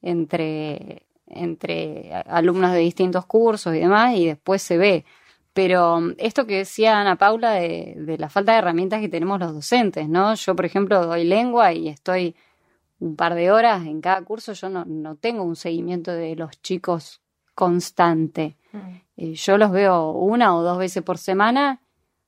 [0.00, 5.04] entre, entre alumnos de distintos cursos y demás y después se ve.
[5.52, 9.40] Pero um, esto que decía Ana Paula de, de la falta de herramientas que tenemos
[9.40, 10.34] los docentes, ¿no?
[10.36, 12.36] Yo, por ejemplo, doy lengua y estoy
[13.00, 16.62] un par de horas en cada curso, yo no, no tengo un seguimiento de los
[16.62, 17.20] chicos
[17.56, 18.56] constante.
[18.72, 18.78] Mm.
[19.22, 21.80] Eh, yo los veo una o dos veces por semana,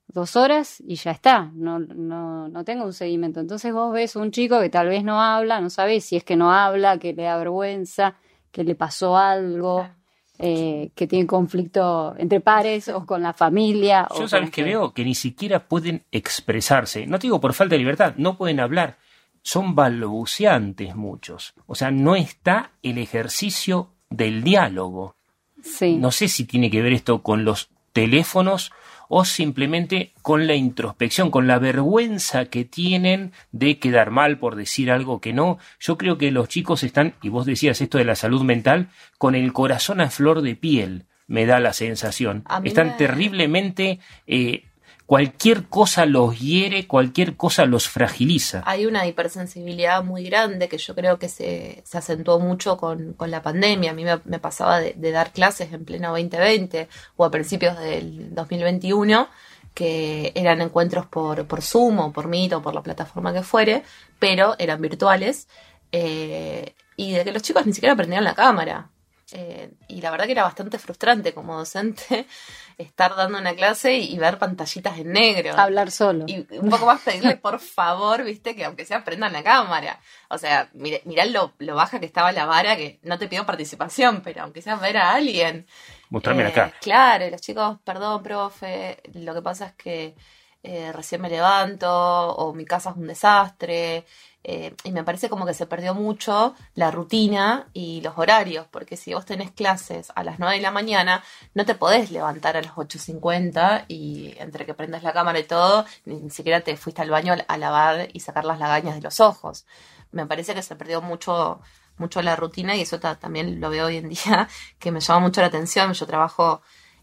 [0.06, 1.50] dos horas y ya está.
[1.54, 3.40] No, no, no tengo un seguimiento.
[3.40, 6.36] Entonces vos ves un chico que tal vez no habla, no sabés si es que
[6.36, 8.14] no habla, que le da vergüenza,
[8.52, 9.94] que le pasó algo, Claro.
[10.38, 14.06] eh, que tiene conflicto entre pares o con la familia.
[14.10, 17.06] o Yo con sabes que veo que ni siquiera pueden expresarse.
[17.08, 18.98] No te digo por falta de libertad, no pueden hablar.
[19.42, 21.54] Son balbuceantes muchos.
[21.66, 25.16] O sea, no está el ejercicio del diálogo.
[25.64, 25.96] Sí.
[25.96, 28.70] No sé si tiene que ver esto con los teléfonos
[29.08, 34.90] o simplemente con la introspección, con la vergüenza que tienen de quedar mal por decir
[34.90, 35.58] algo que no.
[35.80, 39.34] Yo creo que los chicos están, y vos decías esto de la salud mental, con
[39.34, 42.44] el corazón a flor de piel, me da la sensación.
[42.64, 44.00] Están me- terriblemente...
[44.26, 44.64] eh,
[45.06, 48.62] cualquier cosa los hiere, cualquier cosa los fragiliza.
[48.66, 53.30] Hay una hipersensibilidad muy grande que yo creo que se, se acentuó mucho con, con
[53.30, 53.90] la pandemia.
[53.90, 58.34] A mí me, pasaba de, de dar clases en pleno 2020 o a principios del
[58.34, 59.28] 2021
[59.74, 63.82] que eran encuentros por, por Zoom o por Meet o por la plataforma que fuere,
[64.18, 65.48] pero eran virtuales
[65.90, 68.90] eh, y de que los chicos ni siquiera prendían la cámara.
[69.32, 72.26] Eh, y la verdad que era bastante frustrante como docente
[72.78, 75.54] estar dando una clase y, y ver pantallitas en negro.
[75.58, 76.24] Hablar solo.
[76.28, 79.98] Y un poco más pedirle, por favor, viste, que aunque sea prendan la cámara.
[80.28, 83.46] O sea, mire- mirá lo, lo baja que estaba la vara, que no te pido
[83.46, 85.66] participación, pero aunque sea ver a alguien.
[86.10, 86.72] Mostrame Eh, acá.
[86.80, 90.14] Claro, y los chicos, perdón, profe, lo que pasa es que
[90.62, 94.04] eh, recién me levanto, o mi casa es un desastre.
[94.44, 98.96] Eh, y me parece como que se perdió mucho la rutina y los horarios, porque
[98.96, 102.62] si vos tenés clases a las 9 de la mañana, no te podés levantar a
[102.62, 107.10] las 8.50 y entre que prendas la cámara y todo, ni siquiera te fuiste al
[107.10, 109.64] baño a lavar y sacar las lagañas de los ojos.
[110.12, 111.60] Me parece que se perdió mucho
[111.96, 115.20] mucho la rutina y eso ta- también lo veo hoy en día que me llama
[115.20, 115.92] mucho la atención.
[115.92, 116.60] Yo trabajo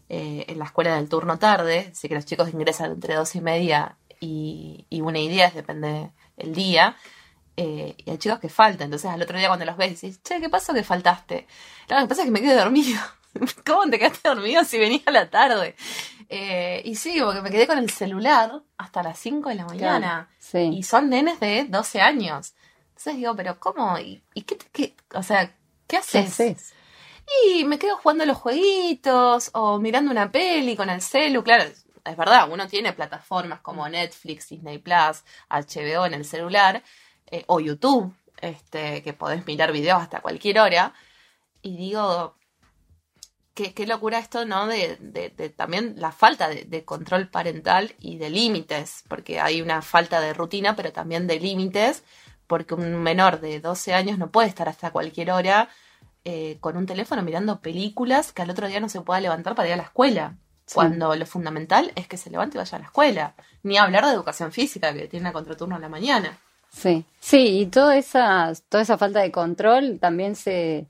[0.08, 3.40] eh, en la escuela del turno tarde, así que los chicos ingresan entre dos y
[3.40, 6.96] media y, y una y diez, depende el día.
[7.56, 10.40] Eh, y hay chicos que faltan, entonces al otro día cuando los ves dices, che,
[10.40, 11.46] ¿qué pasó que faltaste?
[11.88, 13.00] Lo que pasa es que me quedé dormido.
[13.66, 15.74] ¿Cómo te quedaste dormido si venía a la tarde?
[16.28, 20.28] Eh, y sí, porque me quedé con el celular hasta las 5 de la mañana.
[20.38, 20.58] Sí.
[20.72, 22.54] Y son nenes de 12 años.
[22.88, 23.98] Entonces digo, pero ¿cómo?
[23.98, 25.52] ¿Y, y qué, qué- o sea, qué
[25.88, 26.28] ¿Qué haces?
[26.28, 26.72] haces?
[27.54, 31.42] Y me quedo jugando los jueguitos o mirando una peli con el celu.
[31.44, 36.82] Claro, es verdad, uno tiene plataformas como Netflix, Disney Plus, HBO en el celular
[37.32, 40.94] eh, o YouTube, este, que podés mirar videos hasta cualquier hora.
[41.62, 42.36] Y digo,
[43.54, 44.66] qué, qué locura esto, ¿no?
[44.66, 49.60] De, de- de también la falta de, de control parental y de límites, porque hay
[49.62, 52.02] una falta de rutina, pero también de límites,
[52.46, 55.68] porque un menor de 12 años no puede estar hasta cualquier hora
[56.24, 59.68] eh, con un teléfono mirando películas que al otro día no se pueda levantar para
[59.68, 60.36] ir a la escuela.
[60.66, 60.74] Sí.
[60.76, 63.34] Cuando lo fundamental es que se levante y vaya a la escuela.
[63.64, 66.38] Ni hablar de educación física, que tiene a contraturno a la mañana.
[66.72, 70.86] Sí, sí, y toda esa, toda esa falta de control también se,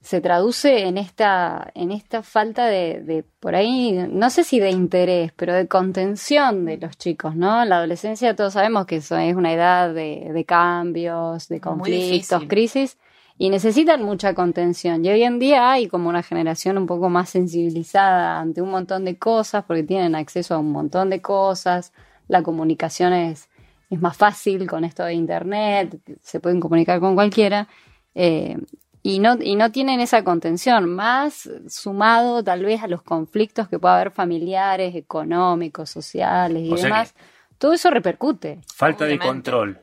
[0.00, 4.70] se traduce en esta, en esta falta de, de, por ahí, no sé si de
[4.70, 7.62] interés, pero de contención de los chicos, ¿no?
[7.62, 12.44] En la adolescencia todos sabemos que eso es una edad de, de cambios, de conflictos,
[12.48, 12.98] crisis,
[13.36, 15.04] y necesitan mucha contención.
[15.04, 19.04] Y hoy en día hay como una generación un poco más sensibilizada ante un montón
[19.04, 21.92] de cosas, porque tienen acceso a un montón de cosas,
[22.28, 23.48] la comunicación es
[23.94, 27.68] es más fácil con esto de internet, se pueden comunicar con cualquiera,
[28.14, 28.58] eh,
[29.02, 33.78] y, no, y no tienen esa contención, más sumado tal vez a los conflictos que
[33.78, 37.14] pueda haber familiares, económicos, sociales y O demás,
[37.58, 38.60] todo eso repercute.
[38.74, 39.80] Falta de control,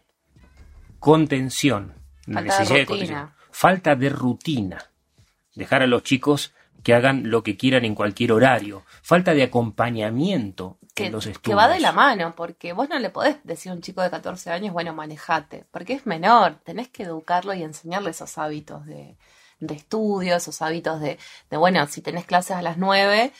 [0.99, 1.93] contención,
[2.25, 2.97] Falta de necesidad de, rutina.
[2.97, 4.85] contención, falta de rutina,
[5.55, 10.77] dejar a los chicos que hagan lo que quieran en cualquier horario, falta de acompañamiento
[10.93, 11.57] que, en los que estudios.
[11.59, 14.51] va de la mano, porque vos no le podés decir a un chico de 14
[14.51, 19.17] años, bueno, manejate, porque es menor, tenés que educarlo y enseñarle esos hábitos de,
[19.59, 21.17] de estudio, esos hábitos de,
[21.49, 23.31] de, bueno, si tenés clases a las 9,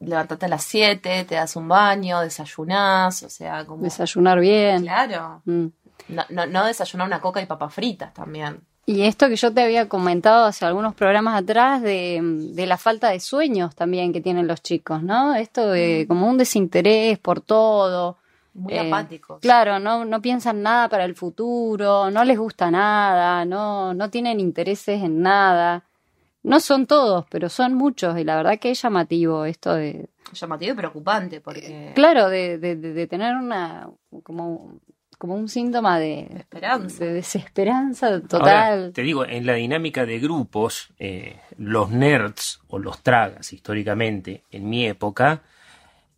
[0.00, 3.82] levantate a las 7, te das un baño, desayunás, o sea, como...
[3.84, 4.82] Desayunar bien.
[4.82, 5.66] Claro, Mm.
[6.08, 8.60] no, no, no desayunar una coca y papas fritas también.
[8.92, 13.08] Y esto que yo te había comentado hace algunos programas atrás de, de la falta
[13.10, 15.34] de sueños también que tienen los chicos, ¿no?
[15.34, 18.18] Esto de como un desinterés por todo.
[18.54, 19.40] Muy Eh, apáticos.
[19.40, 24.40] Claro, no, no piensan nada para el futuro, no les gusta nada, no, no tienen
[24.40, 25.84] intereses en nada.
[26.42, 30.72] No son todos, pero son muchos, y la verdad que es llamativo esto de, Llamativo
[30.72, 31.92] y preocupante, porque...
[31.94, 33.88] claro, de, de, de- de tener una,
[34.22, 34.72] como,
[35.22, 37.04] como un síntoma de, Esperanza.
[37.04, 38.92] de desesperanza Ahora, total.
[38.92, 44.68] te digo, en la dinámica de grupos, eh, los nerds o los tragas históricamente, en
[44.68, 45.42] mi época,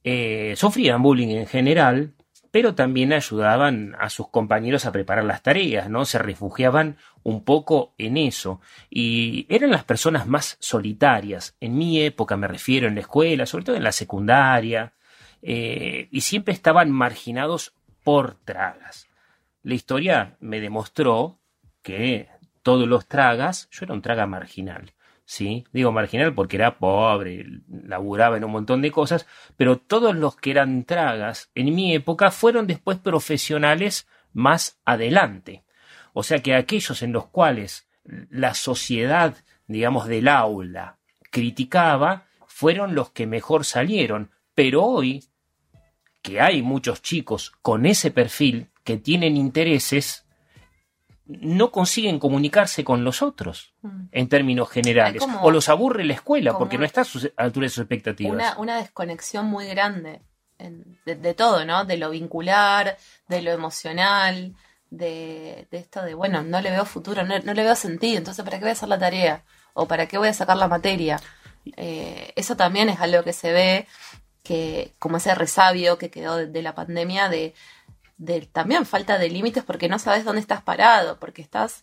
[0.05, 2.15] eh, sufrían bullying en general,
[2.51, 6.07] pero también ayudaban a sus compañeros a preparar las tareas, ¿no?
[6.07, 8.63] Se refugiaban un poco en eso.
[8.89, 11.57] Y eran las personas más solitarias.
[11.61, 14.95] En mi época me refiero en la escuela, sobre todo en la secundaria,
[15.43, 17.74] eh, y siempre estaban marginados
[18.05, 19.09] por tragas.
[19.63, 21.41] La historia me demostró
[21.83, 22.29] que
[22.63, 24.93] todos los tragas, yo era un traga marginal,
[25.25, 25.65] ¿sí?
[25.73, 30.51] Digo marginal porque era pobre, laburaba en un montón de cosas, pero todos los que
[30.51, 35.65] eran tragas en mi época fueron después profesionales más adelante.
[36.13, 39.37] O sea que aquellos en los cuales la sociedad,
[39.67, 40.99] digamos, del aula
[41.31, 44.31] criticaba, fueron los que mejor salieron.
[44.55, 45.25] Pero hoy,
[46.25, 50.25] que hay muchos chicos con ese perfil que tienen intereses,
[51.27, 54.07] no consiguen comunicarse con los otros Mm.
[54.11, 55.21] en términos generales.
[55.21, 58.33] Como- o los aburre la escuela porque no está a la altura de sus expectativas.
[58.33, 60.23] una, una desconexión muy grande
[60.59, 61.85] en- de, de todo, ¿no?
[61.85, 62.97] De lo vincular,
[63.29, 64.55] de lo emocional,
[64.91, 68.45] de, de esto de, bueno, no le veo futuro, no, no le veo sentido, entonces
[68.45, 69.45] ¿para qué voy a hacer la tarea?
[69.75, 71.21] ¿O para qué voy a sacar la materia?
[71.77, 73.87] Eh, eso también es algo que se ve,
[74.45, 77.55] que como ese resabio que quedó de, de la pandemia, de,
[78.19, 81.83] de también falta de límites porque no sabes dónde estás parado, porque estás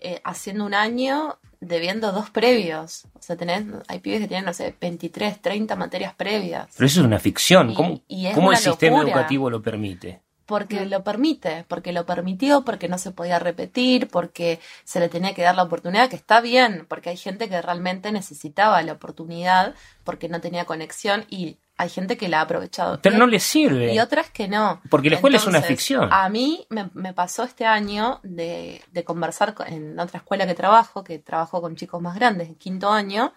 [0.00, 3.04] eh, haciendo un año debiendo dos previos.
[3.14, 6.68] O sea, tenés, hay pibes que tienen, no sé, 23, 30 materias previas.
[6.76, 7.70] Pero eso es una ficción.
[7.70, 10.20] Y- ¿Cómo, y es cómo el sistema educativo lo permite?
[10.46, 15.32] Porque lo permite, porque lo permitió, porque no se podía repetir, porque se le tenía
[15.32, 19.76] que dar la oportunidad, que está bien, porque hay gente que realmente necesitaba la oportunidad
[20.02, 23.00] porque no tenía conexión y hay gente que la ha aprovechado.
[23.02, 23.92] Pero no les sirve.
[23.94, 24.80] y otras que no.
[24.90, 26.08] Porque la escuela es una ficción.
[26.12, 30.54] A mí me, me pasó este año de, de conversar con- en otra escuela que
[30.54, 33.32] trabajo, que trabajo con chicos más grandes, en quinto año,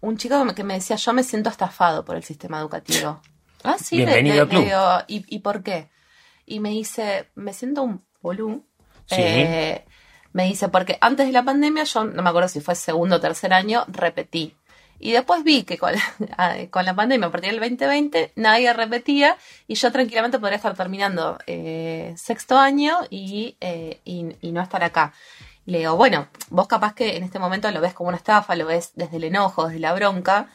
[0.00, 3.20] un chico que me, decía, yo me siento estafado por el sistema educativo.
[3.66, 4.60] Ah, sí, le- Bienvenido le- al club.
[4.60, 5.88] le digo, ¿y, y por qué?
[6.44, 8.66] Y me dice, me siento un bolú.
[9.06, 9.16] Sí.
[9.18, 9.84] Eh,
[10.34, 13.20] me dice, porque antes de la pandemia, yo no me acuerdo si fue segundo o
[13.20, 14.54] tercer año, repetí.
[14.98, 16.02] Y después vi que con la,
[16.38, 19.36] ah, con la pandemia, a partir del 2020, nadie repetía
[19.66, 24.82] y yo tranquilamente podría estar terminando eh, sexto año y, eh, y, y no estar
[24.84, 25.12] acá.
[25.66, 28.54] Y le digo, bueno, vos capaz que en este momento lo ves como una estafa,
[28.54, 30.48] lo ves desde el enojo, desde la bronca,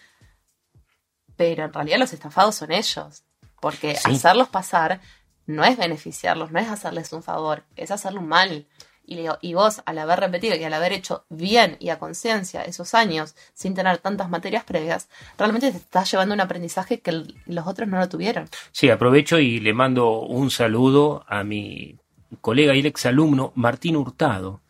[1.35, 3.23] pero en realidad los estafados son ellos.
[3.61, 4.11] Porque Sí.
[4.15, 5.01] hacerlos pasar
[5.45, 8.67] no es beneficiarlos, no es hacerles un favor, es hacerle un mal.
[9.11, 12.93] Y y vos, al haber repetido y al haber hecho bien y a conciencia esos
[12.93, 17.65] años, sin tener tantas materias previas, realmente te estás llevando un aprendizaje que el- los
[17.65, 18.47] otros no lo tuvieron.
[18.71, 21.97] Sí, aprovecho y le mando un saludo a mi
[22.41, 24.61] colega y ex alumno Martín Hurtado,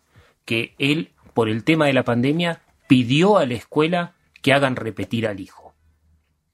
[0.45, 5.27] que él, por el tema de la pandemia, pidió a la escuela que hagan repetir
[5.27, 5.73] al hijo.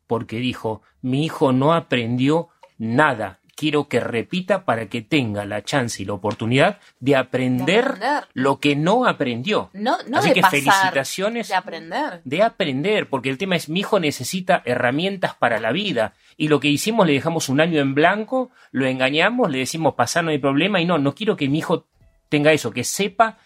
[0.07, 6.01] Porque dijo, mi hijo no aprendió nada, quiero que repita para que tenga la chance
[6.03, 8.23] y la oportunidad de aprender, aprender.
[8.33, 9.69] lo que no aprendió.
[9.73, 12.21] No, no Así de que pasar, felicitaciones de aprender.
[12.23, 16.13] de aprender, porque el tema es mi hijo necesita herramientas para la vida.
[16.37, 20.23] Y lo que hicimos, le dejamos un año en blanco, lo engañamos, le decimos pasar
[20.23, 21.87] no hay problema, y no, no quiero que mi hijo
[22.29, 23.37] tenga eso, que sepa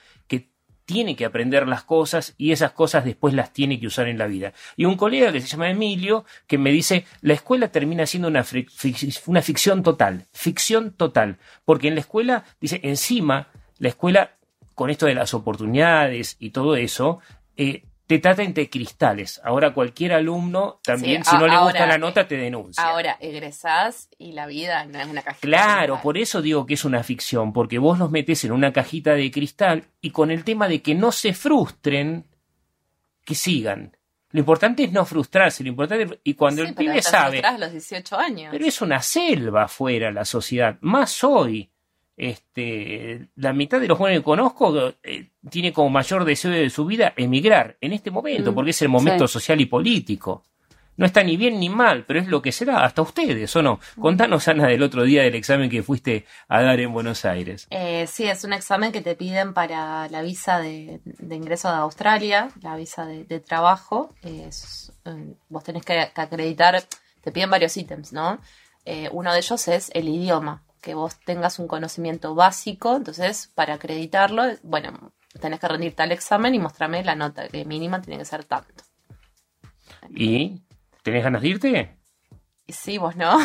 [0.89, 4.25] tiene que aprender las cosas y esas cosas después las tiene que usar en la
[4.25, 4.53] vida.
[4.75, 8.43] Y un colega que se llama Emilio, que me dice, la escuela termina siendo una,
[9.27, 14.31] una ficción total, ficción total, porque en la escuela, dice, encima, la escuela,
[14.73, 17.19] con esto de las oportunidades y todo eso,
[17.55, 19.39] eh, te trata entre cristales.
[19.43, 22.83] Ahora cualquier alumno también, Sí, si no le gusta la nota, te denuncia.
[22.83, 25.45] Ahora, egresás y la vida no es una cajita.
[25.47, 28.73] Claro, de por eso digo que es una ficción, porque vos los metes en una
[28.73, 32.25] cajita de cristal y con el tema de que no se frustren,
[33.23, 33.95] que sigan.
[34.31, 37.43] Lo importante es no frustrarse, lo importante es- y cuando Sí, el pero pibe sabe,
[37.59, 38.49] los 18 años.
[38.51, 41.69] pero es una selva afuera la sociedad, más hoy.
[42.19, 46.85] Este, la mitad de los jóvenes que conozco eh, tiene como mayor deseo de su
[46.85, 49.33] vida emigrar en este momento, Mm, porque es el momento sí.
[49.33, 50.43] social y político.
[50.97, 53.79] No está ni bien ni mal, pero es lo que será, hasta ustedes, ¿o no?
[53.97, 57.67] Contanos, Ana, del otro día del examen que fuiste a dar en Buenos Aires.
[57.69, 61.75] Eh, sí, es un examen que te piden para la visa de, de ingreso de
[61.75, 64.13] Australia, la visa de, de trabajo.
[64.23, 66.83] Es, eh, vos tenés que, que acreditar,
[67.21, 68.39] te piden varios ítems, ¿no?
[68.83, 73.75] Eh, uno de ellos es el idioma, que vos tengas un conocimiento básico, entonces para
[73.75, 78.25] acreditarlo, bueno, tenés que rendir tal examen y mostrarme la nota, que mínima tiene que
[78.25, 78.83] ser tanto.
[80.09, 80.61] ¿Y
[81.03, 81.99] tenés ganas de irte?
[82.67, 83.39] Sí, vos no.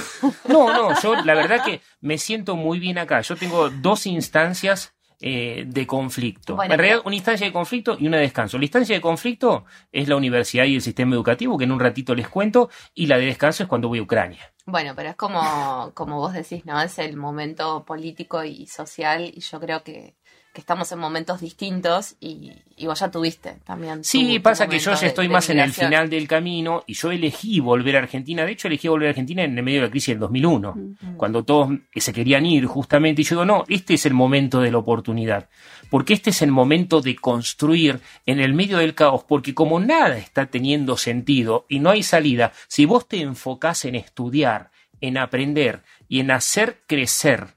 [0.48, 3.20] No, no, yo la verdad que me siento muy bien acá.
[3.22, 4.93] Yo tengo dos instancias
[5.26, 6.54] eh, de conflicto.
[6.54, 8.58] Bueno, en realidad, una instancia de conflicto y una de descanso.
[8.58, 12.14] La instancia de conflicto es la universidad y el sistema educativo, que en un ratito
[12.14, 14.52] les cuento, y la de descanso es cuando voy a Ucrania.
[14.66, 16.78] Bueno, pero es como, como vos decís, ¿no?
[16.78, 20.14] Es el momento político y social y yo creo que,
[20.54, 24.04] que estamos en momentos distintos y, y vos ya tuviste también.
[24.04, 26.94] Sí, tu pasa que yo ya estoy de más en el final del camino y
[26.94, 28.46] yo elegí volver a Argentina.
[28.46, 30.76] De hecho, elegí volver a Argentina en el medio de la crisis del 2001,
[31.16, 33.22] cuando todos se querían ir justamente.
[33.22, 35.48] Y yo digo, no, este es el momento de la oportunidad.
[35.90, 39.24] Porque este es el momento de construir en el medio del caos.
[39.24, 43.96] Porque como nada está teniendo sentido y no hay salida, si vos te enfocás en
[43.96, 47.56] estudiar, en aprender y en hacer crecer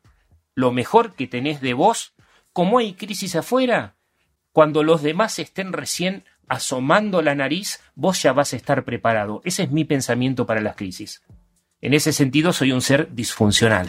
[0.55, 2.15] lo mejor que tenés de vos,
[2.57, 3.97] como hay crisis afuera,
[4.51, 9.43] cuando los demás estén recién asomando la nariz, vos ya vas a estar preparado.
[9.45, 11.21] Ese es mi pensamiento para las crisis.
[11.81, 13.87] En ese sentido, soy un ser disfuncional.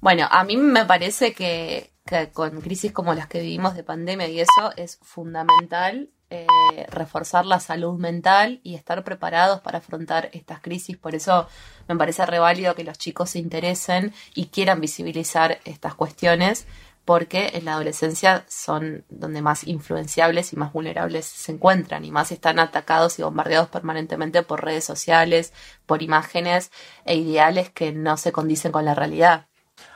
[0.00, 1.90] Bueno, a mí me parece que,
[2.34, 6.46] con crisis como las que vivimos de pandemia y eso es fundamental eh,
[6.90, 10.96] reforzar la salud mental y estar preparados para afrontar estas crisis.
[10.96, 11.48] Por eso
[11.88, 16.66] me parece re válido que los chicos se interesen y quieran visibilizar estas cuestiones
[17.08, 22.32] porque en la adolescencia son donde más influenciables y más vulnerables se encuentran y más
[22.32, 25.54] están atacados y bombardeados permanentemente por redes sociales,
[25.86, 26.70] por imágenes
[27.06, 29.46] e ideales que no se condicen con la realidad.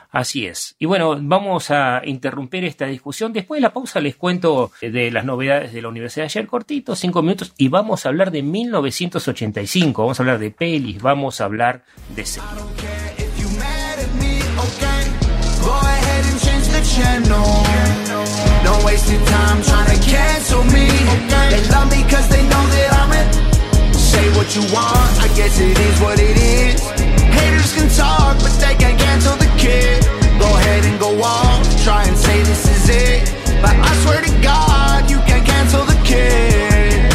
[0.09, 0.75] Así es.
[0.79, 3.31] Y bueno, vamos a interrumpir esta discusión.
[3.31, 6.95] Después de la pausa les cuento de las novedades de la universidad de ayer, cortito,
[6.95, 10.01] cinco minutos, y vamos a hablar de 1985.
[10.01, 11.83] Vamos a hablar de pelis, vamos a hablar
[12.15, 13.22] de series.
[18.93, 20.85] Your time trying to cancel me.
[21.49, 23.25] They love me cause they know that I'm it.
[23.91, 26.79] Say what you want, I guess it is what it is.
[27.33, 30.05] Haters can talk, but they can't cancel the kid.
[30.37, 33.33] Go ahead and go on, try and say this is it.
[33.63, 37.09] But I swear to God, you can't cancel the kid.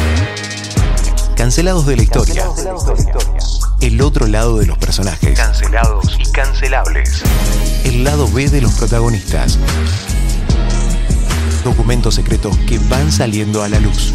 [1.36, 2.44] Cancela Cancelados de la historia.
[3.80, 5.38] El otro lado de los personajes.
[5.38, 7.22] Cancelados y cancelables.
[7.84, 9.60] El lado B de los protagonistas.
[11.68, 14.14] Documentos secretos que van saliendo a la luz.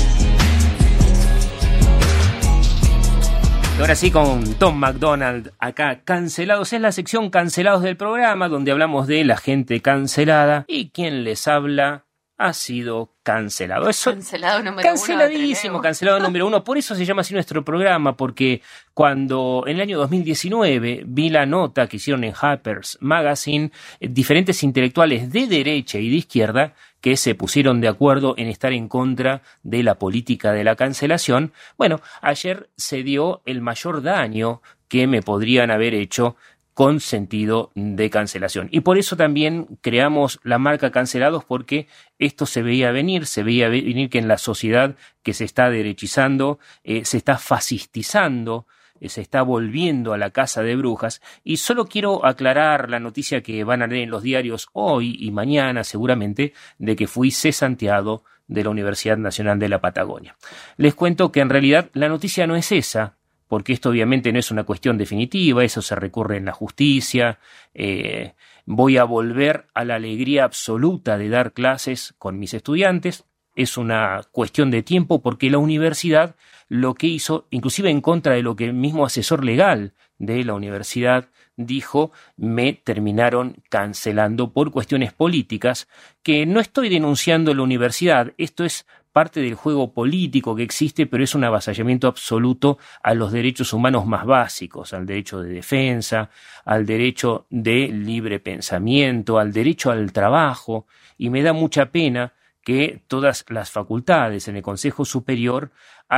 [3.79, 6.73] Ahora sí con Tom McDonald acá, cancelados.
[6.73, 11.47] Es la sección cancelados del programa donde hablamos de la gente cancelada y quien les
[11.47, 12.05] habla
[12.39, 13.87] ha sido cancelado.
[13.87, 15.83] Eso, Cancelado número Canceladísimo, uno.
[15.83, 16.63] cancelado número uno.
[16.63, 18.63] Por eso se llama así nuestro programa, porque
[18.95, 24.63] cuando en el año 2019 vi la nota que hicieron en Harper's Magazine, eh, diferentes
[24.63, 26.73] intelectuales de derecha y de izquierda
[27.03, 31.51] que se pusieron de acuerdo en estar en contra de la política de la cancelación.
[31.77, 36.37] Bueno, ayer se dio el mayor daño que me podrían haber hecho
[36.73, 38.69] con sentido de cancelación.
[38.71, 41.87] Y por eso también creamos la marca cancelados porque
[42.19, 46.57] esto se veía venir, se veía venir que en la sociedad que se está derechizando,
[46.85, 48.65] eh, se está fascistizando,
[49.09, 51.21] se está volviendo a la casa de brujas.
[51.43, 55.31] Y solo quiero aclarar la noticia que van a leer en los diarios hoy y
[55.31, 60.35] mañana seguramente de que fui cesanteado de la Universidad Nacional de la Patagonia.
[60.77, 63.15] Les cuento que en realidad la noticia no es esa,
[63.47, 67.39] porque esto obviamente no es una cuestión definitiva, eso se recurre en la justicia,
[67.73, 68.33] eh,
[68.65, 73.25] voy a volver a la alegría absoluta de dar clases con mis estudiantes,
[73.55, 76.35] es una cuestión de tiempo porque la universidad
[76.69, 80.53] lo que hizo, inclusive en contra de lo que el mismo asesor legal de la
[80.53, 85.87] universidad dijo, me terminaron cancelando por cuestiones políticas,
[86.23, 91.23] que no estoy denunciando la universidad, esto es parte del juego político que existe, pero
[91.23, 96.31] es un avasallamiento absoluto a los derechos humanos más básicos, al derecho de defensa,
[96.65, 100.87] al derecho de libre pensamiento, al derecho al trabajo,
[101.17, 102.33] y me da mucha pena
[102.63, 105.71] que todas las facultades en el Consejo Superior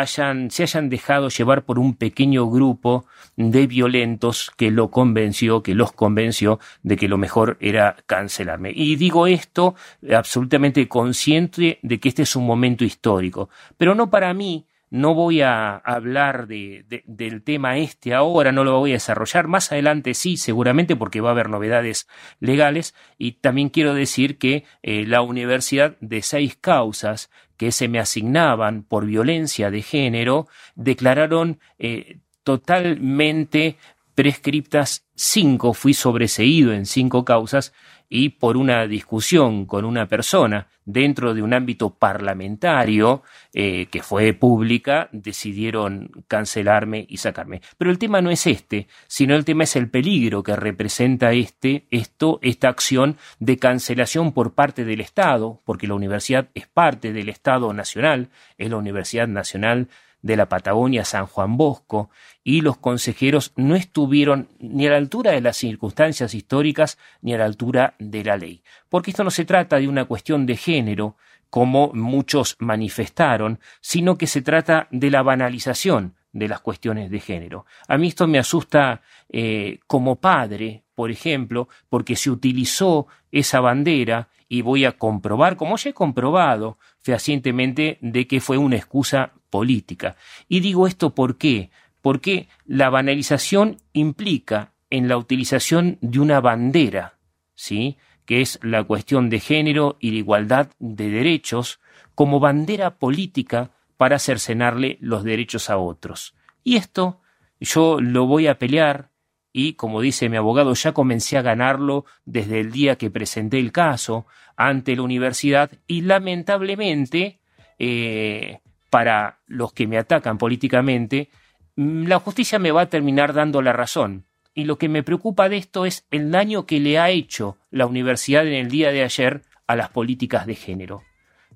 [0.06, 3.06] se hayan dejado llevar por un pequeño grupo
[3.36, 8.72] de violentos que lo convenció, que los convenció de que lo mejor era cancelarme.
[8.76, 9.76] Y digo esto
[10.14, 15.42] absolutamente consciente de que este es un momento histórico, pero no para mí, no voy
[15.42, 19.48] a hablar de, de, del tema este ahora, no lo voy a desarrollar.
[19.48, 22.08] Más adelante sí, seguramente, porque va a haber novedades
[22.40, 22.96] legales.
[23.18, 28.84] Y también quiero decir que eh, la universidad de seis causas que se me asignaban
[28.84, 33.78] por violencia de género declararon eh, totalmente
[34.14, 37.74] prescriptas cinco, fui sobreseído en cinco causas
[38.10, 44.34] y por una discusión con una persona dentro de un ámbito parlamentario eh, que fue
[44.34, 47.62] pública, decidieron cancelarme y sacarme.
[47.78, 51.88] Pero el tema no es este, sino el tema es el peligro que representa este,
[51.90, 57.30] esto, esta acción de cancelación por parte del Estado, porque la universidad es parte del
[57.30, 59.90] Estado nacional, es la Universidad Nacional
[60.26, 62.10] de la Patagonia San Juan Bosco
[62.44, 67.38] y los consejeros no estuvieron ni a la altura de las circunstancias históricas ni a
[67.38, 68.64] la altura de la ley.
[68.90, 71.16] Porque esto no se trata de una cuestión de género,
[71.52, 77.66] como muchos manifestaron, sino que se trata de la banalización de las cuestiones de género.
[77.88, 84.28] A mí esto me asusta eh, como padre, por ejemplo, porque se utilizó esa bandera
[84.50, 90.18] y voy a comprobar, como ya he comprobado fehacientemente, de que fue una excusa política.
[90.50, 91.72] Y digo esto por qué?
[92.02, 97.18] Porque la banalización implica en la utilización de una bandera,
[97.56, 97.98] ¿sí?
[98.26, 101.80] que es la cuestión de género y de igualdad de derechos,
[102.14, 106.36] como bandera política para cercenarle los derechos a otros.
[106.64, 107.22] Y esto
[107.60, 109.10] yo lo voy a pelear
[109.54, 113.72] y, como dice mi abogado, ya comencé a ganarlo desde el día que presenté el
[113.72, 114.26] caso
[114.58, 117.40] ante la universidad y lamentablemente
[117.80, 121.30] eh, para los que me atacan políticamente,
[121.76, 124.26] mm, la justicia me va a terminar dando la razón.
[124.54, 127.86] Y lo que me preocupa de esto es el daño que le ha hecho la
[127.88, 131.04] universidad en el día de ayer a las políticas de género.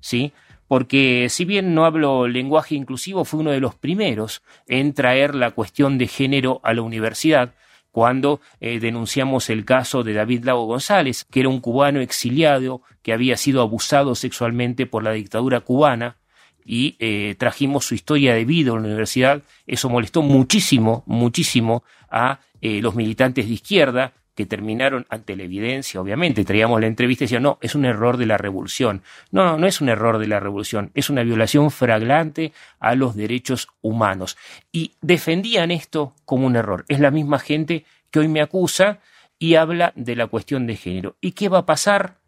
[0.00, 0.32] ¿Sí?
[0.70, 5.50] Porque si bien no hablo lenguaje inclusivo, fue uno de los primeros en traer la
[5.50, 7.54] cuestión de género a la universidad,
[7.90, 13.12] cuando eh, denunciamos el caso de David Lago González, que era un cubano exiliado que
[13.12, 16.18] había sido abusado sexualmente por la dictadura cubana,
[16.64, 19.42] y eh, trajimos su historia de vida a la universidad.
[19.66, 26.00] Eso molestó muchísimo, muchísimo a eh, los militantes de izquierda que terminaron ante la evidencia,
[26.00, 29.02] obviamente, traíamos la entrevista y decían, no, es un error de la revolución.
[29.30, 33.16] No, no, no es un error de la revolución, es una violación flagrante a los
[33.16, 34.36] derechos humanos.
[34.72, 36.84] Y defendían esto como un error.
[36.88, 39.00] Es la misma gente que hoy me acusa
[39.38, 41.16] y habla de la cuestión de género.
[41.20, 42.18] ¿Y qué va a pasar?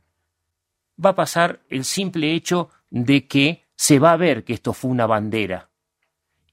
[1.03, 4.91] Va a pasar el simple hecho de que se va a ver que esto fue
[4.91, 5.71] una bandera.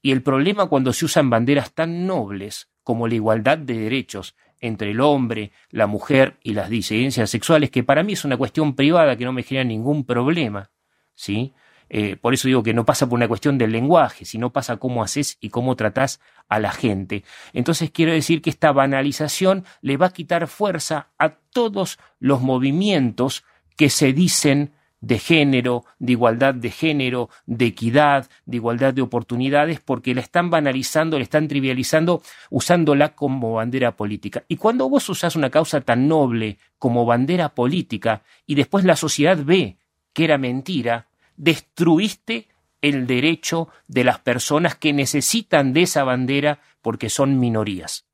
[0.02, 4.90] Y el problema cuando se usan banderas tan nobles como la igualdad de derechos entre
[4.90, 9.16] el hombre, la mujer y las disidencias sexuales, que para mí es una cuestión privada
[9.16, 10.70] que no me genera ningún problema,
[11.14, 11.52] ¿sí?
[11.92, 15.02] Eh, por eso digo que no pasa por una cuestión del lenguaje, sino pasa cómo
[15.02, 17.24] haces y cómo tratás a la gente.
[17.52, 23.44] Entonces quiero decir que esta banalización le va a quitar fuerza a todos los movimientos
[23.76, 29.80] que se dicen de género, de igualdad de género, de equidad, de igualdad de oportunidades,
[29.80, 34.44] porque la están banalizando, la están trivializando, usándola como bandera política.
[34.48, 39.38] Y cuando vos usás una causa tan noble como bandera política y después la sociedad
[39.42, 39.78] ve
[40.12, 42.48] que era mentira, destruiste
[42.82, 48.06] el derecho de las personas que necesitan de esa bandera porque son minorías.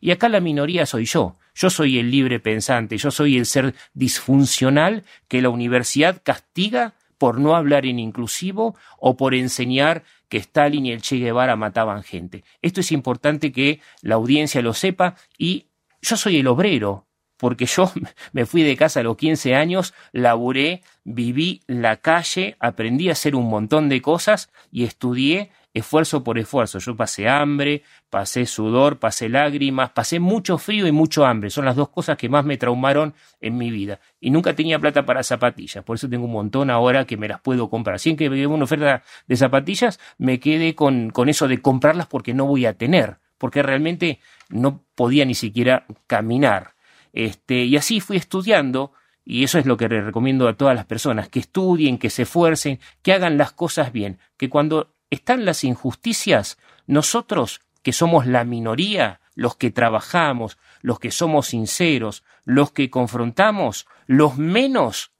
[0.00, 1.36] Y acá la minoría soy yo.
[1.54, 7.38] Yo soy el libre pensante, yo soy el ser disfuncional que la universidad castiga por
[7.38, 12.44] no hablar en inclusivo o por enseñar que Stalin y el Che Guevara mataban gente.
[12.62, 15.66] Esto es importante que la audiencia lo sepa y
[16.00, 17.92] yo soy el obrero, porque yo
[18.32, 23.34] me fui de casa a los 15 años, laburé, viví la calle, aprendí a hacer
[23.34, 26.78] un montón de cosas y estudié esfuerzo por esfuerzo.
[26.78, 31.50] Yo pasé hambre, pasé sudor, pasé lágrimas, pasé mucho frío y mucho hambre.
[31.50, 34.00] Son las dos cosas que más me traumaron en mi vida.
[34.20, 37.40] Y nunca tenía plata para zapatillas, por eso tengo un montón ahora que me las
[37.40, 37.98] puedo comprar.
[37.98, 42.34] Siempre que veo una oferta de zapatillas, me quedé con, con eso de comprarlas porque
[42.34, 46.74] no voy a tener, porque realmente no podía ni siquiera caminar.
[47.12, 48.92] Este, y así fui estudiando,
[49.24, 52.80] y eso es lo que recomiendo a todas las personas, que estudien, que se esfuercen,
[53.02, 59.20] que hagan las cosas bien, que cuando están las injusticias, nosotros, que somos la minoría,
[59.34, 65.12] los que trabajamos, los que somos sinceros, los que confrontamos, los menos,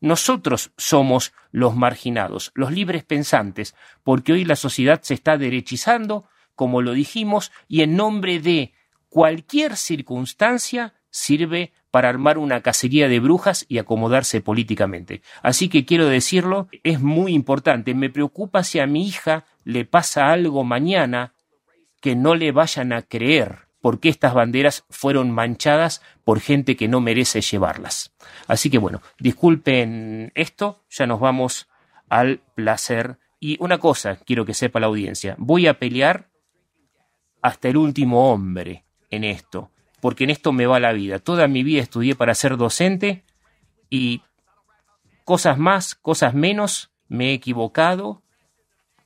[0.00, 6.82] nosotros somos los marginados, los libres pensantes, porque hoy la sociedad se está derechizando, como
[6.82, 8.74] lo dijimos, y en nombre de
[9.08, 15.22] cualquier circunstancia sirve para armar una cacería de brujas y acomodarse políticamente.
[15.42, 17.94] Así que quiero decirlo, es muy importante.
[17.94, 21.32] Me preocupa si a mi hija le pasa algo mañana
[22.00, 27.00] que no le vayan a creer porque estas banderas fueron manchadas por gente que no
[27.00, 28.12] merece llevarlas.
[28.48, 31.68] Así que bueno, disculpen esto, ya nos vamos
[32.08, 33.18] al placer.
[33.38, 36.28] Y una cosa quiero que sepa la audiencia, voy a pelear
[37.40, 39.70] hasta el último hombre en esto
[40.04, 41.18] porque en esto me va la vida.
[41.18, 43.24] Toda mi vida estudié para ser docente
[43.88, 44.20] y
[45.24, 48.22] cosas más, cosas menos, me he equivocado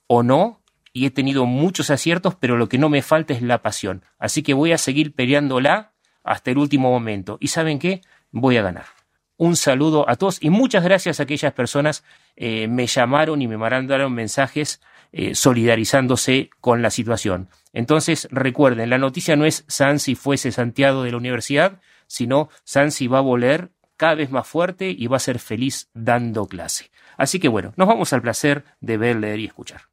[0.07, 3.61] o no, y he tenido muchos aciertos, pero lo que no me falta es la
[3.61, 4.03] pasión.
[4.17, 5.93] Así que voy a seguir peleándola
[6.25, 7.37] hasta el último momento.
[7.39, 8.01] ¿Y saben qué?
[8.31, 8.98] Voy a ganar.
[9.39, 12.03] Un saludo a todos y muchas gracias a aquellas personas
[12.35, 14.81] eh, me llamaron y me mandaron mensajes
[15.13, 17.47] eh, solidarizándose con la situación.
[17.71, 23.19] Entonces, recuerden, la noticia no es Sansi fuese Santiago de la universidad, sino Sansi va
[23.19, 26.91] a volver cada vez más fuerte y va a ser feliz dando clase.
[27.15, 29.83] Así que bueno, nos vamos al placer de ver, leer y escuchar.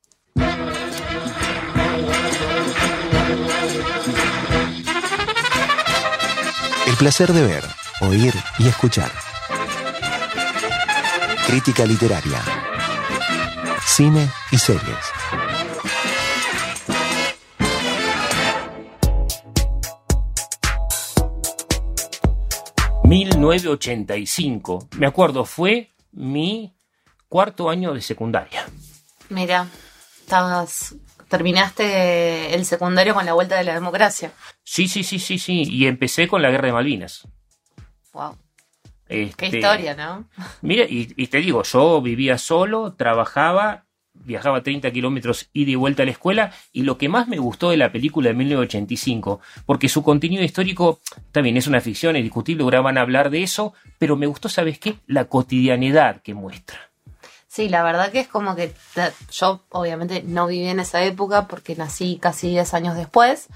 [6.88, 7.62] El placer de ver,
[8.00, 9.12] oír y escuchar.
[11.46, 12.42] Crítica literaria
[13.96, 14.82] cine y series.
[23.04, 24.88] ...1985...
[24.98, 26.76] Me acuerdo, fue mi
[27.28, 28.66] cuarto año de secundaria.
[29.30, 29.68] Mira,
[30.20, 30.96] estabas...
[31.28, 34.32] Terminaste el secundario con la vuelta de la democracia.
[34.62, 35.62] Sí, sí, sí, sí, sí.
[35.62, 37.26] Y empecé con la guerra de Malvinas.
[38.12, 38.36] Wow.
[39.08, 40.28] Este, Qué historia, ¿no?
[40.62, 43.86] Mira, y, y, te digo, yo vivía solo, trabajaba
[44.24, 47.70] viajaba 30 kilómetros ida y vuelta a la escuela y lo que más me gustó
[47.70, 51.00] de la película de 1985, porque su contenido histórico
[51.32, 54.48] también es una ficción, es discutible, ahora van a hablar de eso, pero me gustó,
[54.48, 54.96] ¿sabes qué?
[55.06, 56.78] La cotidianidad que muestra.
[57.46, 58.72] Sí, la verdad que es como que
[59.30, 63.48] yo obviamente no viví en esa época porque nací casi 10 años después,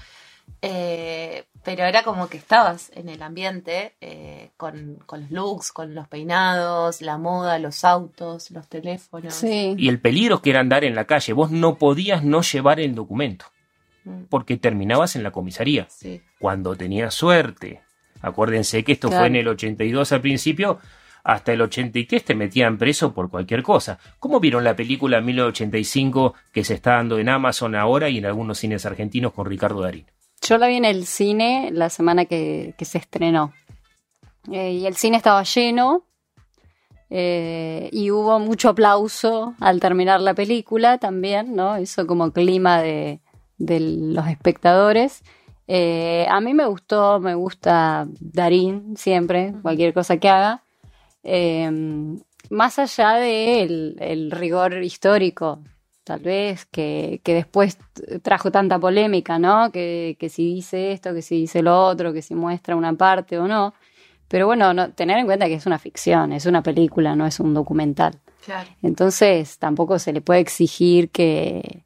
[0.61, 5.93] eh, pero era como que estabas en el ambiente eh, con, con, los looks, con
[5.95, 9.33] los peinados, la moda, los autos, los teléfonos.
[9.33, 9.75] Sí.
[9.77, 11.33] Y el peligro que era andar en la calle.
[11.33, 13.45] Vos no podías no llevar el documento
[14.03, 14.23] Mm.
[14.31, 15.85] porque terminabas en la comisaría.
[15.89, 16.23] Sí.
[16.39, 17.81] Cuando tenías suerte.
[18.23, 19.21] Acuérdense que esto Claro.
[19.21, 20.79] fue en el 82 al principio.
[21.23, 23.99] Hasta el 83 te metían preso por cualquier cosa.
[24.17, 28.57] ¿Cómo vieron la película 1985 que se está dando en Amazon ahora y en algunos
[28.57, 30.05] cines argentinos con Ricardo Darín?
[30.41, 33.53] Yo la vi en el cine la semana que, que se estrenó.
[34.51, 36.03] Eh, y el cine estaba lleno.
[37.09, 41.77] Eh, y hubo mucho aplauso al terminar la película también, ¿no?
[41.77, 43.19] Hizo como clima de,
[43.57, 45.21] de los espectadores.
[45.67, 50.63] Eh, a mí me gustó, me gusta Darín siempre, cualquier cosa que haga.
[51.23, 51.69] Eh,
[52.49, 55.59] más allá del el rigor histórico,
[56.11, 57.77] tal vez, que, que, después
[58.21, 59.71] trajo tanta polémica, ¿no?
[59.71, 63.37] Que, que, si dice esto, que si dice lo otro, que si muestra una parte
[63.37, 63.73] o no.
[64.27, 67.39] Pero bueno, no, tener en cuenta que es una ficción, es una película, no es
[67.39, 68.19] un documental.
[68.43, 68.69] Claro.
[68.81, 71.85] Entonces tampoco se le puede exigir que,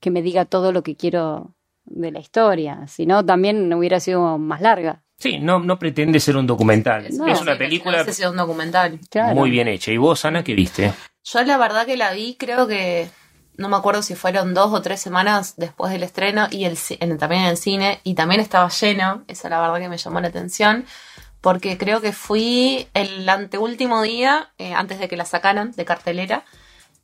[0.00, 1.54] que me diga todo lo que quiero
[1.86, 5.02] de la historia, si no también hubiera sido más larga.
[5.16, 7.06] Sí, no, no pretende ser un documental.
[7.16, 7.26] No.
[7.26, 8.98] es una Sí, película No un documental.
[9.08, 9.34] Claro.
[9.34, 9.92] muy bien hecha.
[9.92, 10.92] ¿Y vos, Ana, qué viste?
[11.24, 13.08] Yo la verdad que la vi, creo que
[13.56, 16.78] no me acuerdo si fueron dos o tres semanas después del estreno y el,
[17.18, 20.28] también en el cine y también estaba lleno, esa la verdad que me llamó la
[20.28, 20.86] atención
[21.40, 26.44] porque creo que fui el anteúltimo día eh, antes de que la sacaran de cartelera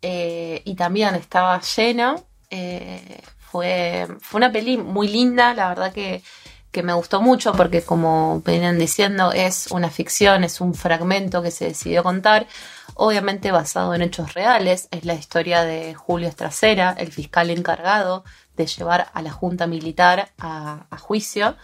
[0.03, 2.25] eh, y también estaba lleno.
[2.51, 3.21] eh,
[3.51, 6.23] fue, fue una peli muy linda, la verdad que,
[6.71, 11.51] que me gustó mucho porque como venían diciendo es una ficción, es un fragmento que
[11.51, 12.47] se decidió contar,
[12.95, 18.25] obviamente basado en hechos reales, es la historia de Julio Estracera, el fiscal encargado
[18.57, 21.57] de llevar a la Junta Militar a, juicio,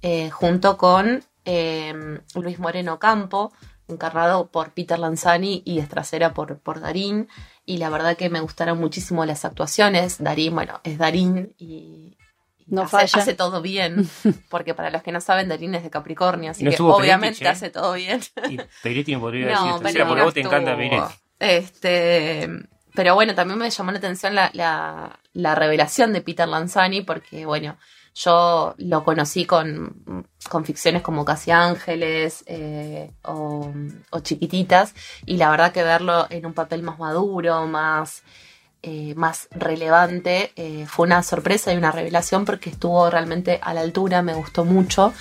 [0.00, 1.92] eh, junto con eh,
[2.34, 3.52] Luis Moreno Campo,
[3.88, 7.28] encarnado por Peter Lanzani y Estracera por, por Darín.
[7.64, 10.22] Y la verdad que me gustaron muchísimo las actuaciones.
[10.22, 12.16] Darín, bueno, es Darín y
[12.66, 13.18] No hace, falla.
[13.22, 14.08] hace todo bien.
[14.50, 17.38] Porque para los que no saben, Darín es de Capricornio, así No que estuvo obviamente
[17.38, 17.48] Peretti, ¿eh?
[17.48, 18.20] hace todo bien.
[18.50, 20.76] Y Peretti no podría No, decir pero tercera, porque no vos te encanta.
[20.76, 20.96] Peretti.
[21.38, 22.48] Este,
[22.94, 27.44] pero bueno, también me llamó la atención la, la, la revelación de Peter Lanzani, porque
[27.46, 27.76] bueno,
[28.14, 33.70] yo lo conocí con, con ficciones como Casi Ángeles eh, o,
[34.10, 34.94] o Chiquititas,
[35.26, 38.22] y la verdad que verlo en un papel más maduro, más,
[38.82, 43.80] eh, más relevante, eh, fue una sorpresa y una revelación porque estuvo realmente a la
[43.80, 45.12] altura, me gustó mucho.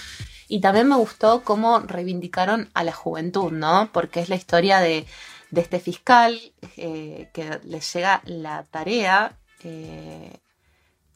[0.47, 3.89] Y también me gustó cómo reivindicaron a la juventud, ¿no?
[3.91, 5.05] Porque es la historia de,
[5.49, 6.39] de este fiscal
[6.77, 9.37] eh, que le llega la tarea.
[9.63, 10.31] eh,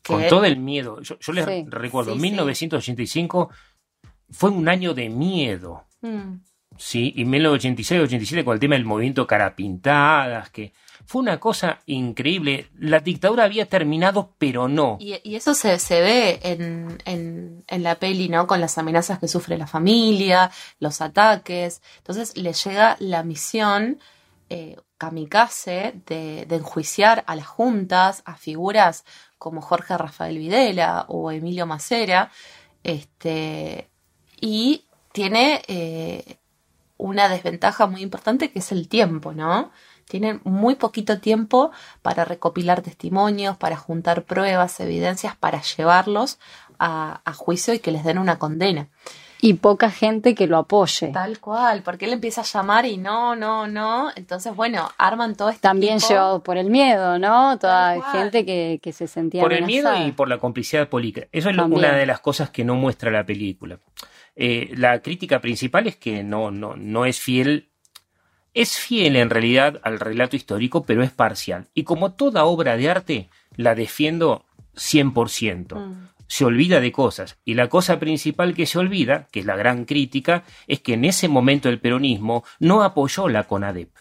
[0.02, 1.02] que Con todo el miedo.
[1.02, 1.66] Yo, yo les Sí.
[1.70, 2.22] recuerdo, Sí, sí.
[2.24, 3.52] 1985
[4.32, 5.86] fue un año de miedo.
[6.02, 6.38] Mm,
[6.78, 10.72] Sí, y 1986-87 con el tema del movimiento Carapintadas, que
[11.10, 12.70] fue una cosa increíble.
[12.78, 14.98] La dictadura había terminado, pero no.
[15.00, 18.46] Y, eso se, se ve en, en, en la peli, ¿no?
[18.46, 21.82] Con las amenazas que sufre la familia, los ataques.
[21.98, 24.00] Entonces le llega la misión
[24.52, 29.04] eh, kamikaze de, de enjuiciar a las juntas, a figuras
[29.40, 32.30] como Jorge Rafael Videla o Emilio Macera.
[32.84, 33.90] Este,
[34.40, 36.38] y tiene eh,
[36.98, 39.72] una desventaja muy importante que es el tiempo, ¿no?
[40.10, 46.40] Tienen muy poquito tiempo para recopilar testimonios, para juntar pruebas, evidencias, para llevarlos
[46.80, 48.88] a, a juicio y que les den una condena.
[49.42, 51.10] Y poca gente que lo apoye.
[51.14, 54.10] Tal cual, porque él empieza a llamar y no, no, no.
[54.18, 56.10] Entonces, bueno, arman todo este También equipo.
[56.10, 57.58] llevado por el miedo, ¿no?
[57.60, 61.28] Toda gente que, que se sentía por el miedo y por la complicidad política.
[61.32, 61.86] Eso es También.
[61.86, 63.80] una de las cosas que no muestra la película.
[64.36, 67.70] Eh, la crítica principal es que no, no, no es fiel.
[68.60, 71.68] Es fiel en realidad al relato histórico, pero es parcial.
[71.74, 74.44] Y como toda obra de arte, la defiendo
[74.76, 75.76] 100%.
[75.76, 76.08] Mm.
[76.28, 77.38] Se olvida de cosas.
[77.46, 81.06] Y la cosa principal que se olvida, que es la gran crítica, es que en
[81.06, 83.92] ese momento el peronismo no apoyó la CONADEP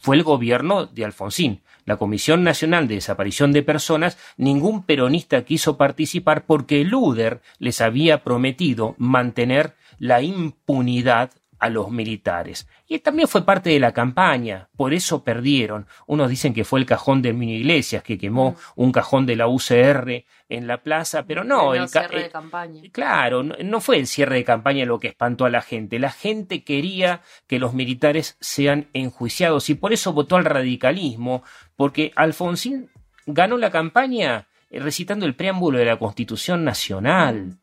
[0.00, 1.60] fue el gobierno de Alfonsín.
[1.84, 8.24] La Comisión Nacional de Desaparición de Personas, ningún peronista quiso participar porque Luder les había
[8.24, 11.30] prometido mantener la impunidad
[11.60, 12.66] a los militares.
[12.88, 15.86] Y también fue parte de la campaña, por eso perdieron.
[16.06, 19.46] Unos dicen que fue el cajón de Mini Iglesias que quemó un cajón de la
[19.46, 22.82] UCR en la plaza, pero no, el ca- cierre eh, de campaña.
[22.92, 25.98] Claro, no, no fue el cierre de campaña lo que espantó a la gente.
[25.98, 31.44] La gente quería que los militares sean enjuiciados y por eso votó al radicalismo,
[31.76, 32.90] porque Alfonsín
[33.26, 37.58] ganó la campaña eh, recitando el preámbulo de la Constitución Nacional.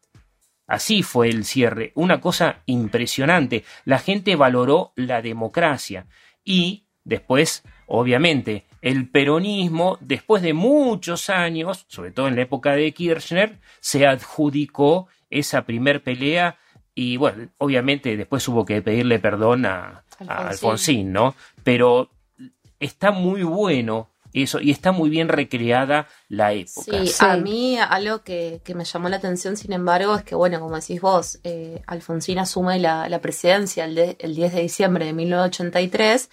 [0.68, 3.64] Así fue el cierre, una cosa impresionante.
[3.86, 6.08] La gente valoró la democracia
[6.44, 12.92] y después, obviamente, el peronismo, después de muchos años, sobre todo en la época de
[12.92, 16.58] Kirchner, se adjudicó esa primer pelea
[16.94, 20.04] y bueno, obviamente después hubo que pedirle perdón a.
[20.28, 21.36] Alfonsín, ¿no?
[21.64, 22.10] Pero
[22.80, 26.82] está muy bueno eso y está muy bien recreada la época.
[27.04, 27.26] Sí, Sí.
[27.26, 30.76] a mí algo que, que me llamó la atención, sin embargo, es que, bueno, como
[30.76, 35.14] decís vos, eh, Alfonsín asume la, la presidencia el, de- el 10 de diciembre de
[35.14, 36.30] 1983,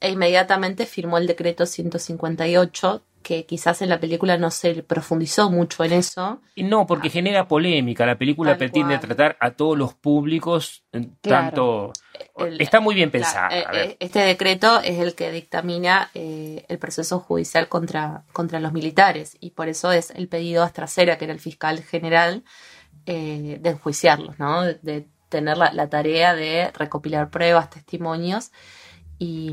[0.00, 5.82] e inmediatamente firmó el decreto 158 que quizás en la película no se profundizó mucho
[5.82, 6.42] en eso.
[6.56, 8.04] No, porque genera polémica.
[8.04, 9.00] La película pretende cual.
[9.00, 11.46] tratar a todos los públicos, eh, Claro.
[11.46, 11.92] tanto...
[12.36, 13.48] El- está muy bien pensada.
[13.50, 18.72] eh, eh, Este decreto es el que dictamina eh, el proceso judicial contra, contra los
[18.72, 22.44] militares y por eso es el pedido a Estracera, que era el fiscal general,
[23.06, 24.62] eh, de enjuiciarlos, ¿no?
[24.62, 28.52] De, tener la, la tarea de recopilar pruebas, testimonios
[29.18, 29.52] y,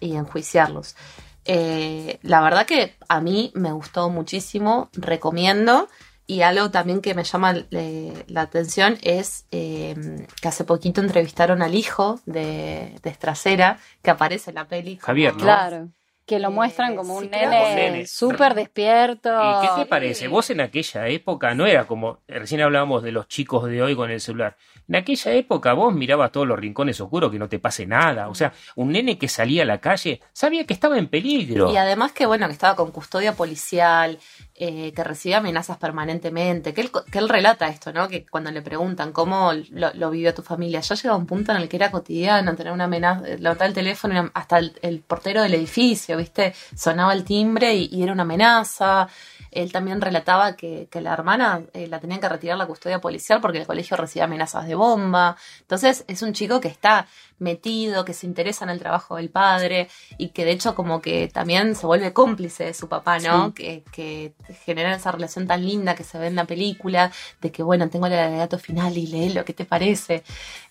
[0.00, 0.96] y enjuiciarlos.
[1.44, 5.88] Eh, la verdad que a mí me gustó muchísimo, recomiendo.
[6.30, 9.96] Y algo también que me llama eh, la atención es eh,
[10.40, 14.98] que hace poquito entrevistaron al hijo de, de Estracera, que aparece en la peli.
[15.02, 15.40] Javier, ¿no?
[15.42, 15.88] Claro.
[16.26, 18.06] Que lo Eh, muestran como un nene.
[18.06, 19.28] súper despierto.
[19.28, 20.28] ¿Y qué te parece?
[20.28, 24.12] Vos en aquella época no era como, recién hablábamos de los chicos de hoy con
[24.12, 24.56] el celular.
[24.86, 28.28] En aquella época vos mirabas todos los rincones oscuros que no te pase nada.
[28.28, 31.72] O sea, un nene que salía a la calle sabía que estaba en peligro.
[31.72, 34.18] Y además que bueno, que estaba con custodia policial,
[34.62, 38.08] eh, que recibía amenazas permanentemente, que él, que él relata esto, ¿no?
[38.08, 41.58] Que cuando le preguntan cómo lo, lo vivió tu familia, ya llegaba un punto en
[41.62, 45.54] el que era cotidiano tener una amenaza, levantar el teléfono, hasta el, el portero del
[45.54, 46.54] edificio, ¿viste?
[46.76, 49.08] Sonaba el timbre y, y era una amenaza.
[49.50, 53.40] Él también relataba que, que la hermana eh, la tenían que retirar la custodia policial
[53.40, 55.36] porque el colegio recibía amenazas de bomba.
[55.60, 57.06] Entonces es un chico que está
[57.38, 59.88] metido, que se interesa en el trabajo del padre
[60.18, 63.48] y que de hecho como que también se vuelve cómplice de su papá, ¿no?
[63.48, 63.52] Sí.
[63.54, 64.32] Que, que
[64.64, 68.06] genera esa relación tan linda que se ve en la película, de que bueno, tengo
[68.06, 70.22] el alegato final y léelo, ¿qué te parece?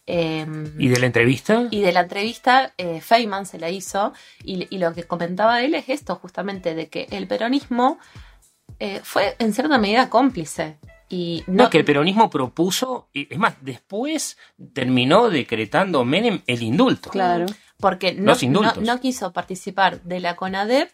[0.05, 0.45] Eh,
[0.77, 1.67] ¿Y de la entrevista?
[1.69, 4.13] y de la entrevista, eh, Feynman se la hizo,
[4.43, 7.99] y, y lo que comentaba él es esto, justamente, de que el peronismo
[8.80, 10.77] eh, fue en cierta medida cómplice.
[11.11, 14.38] Y No, que el peronismo propuso, y es más, después
[14.73, 17.09] terminó decretando Menem el indulto.
[17.09, 17.47] Claro.
[17.80, 18.77] porque no, Los indultos.
[18.77, 20.91] no- no quiso participar de la CONADEP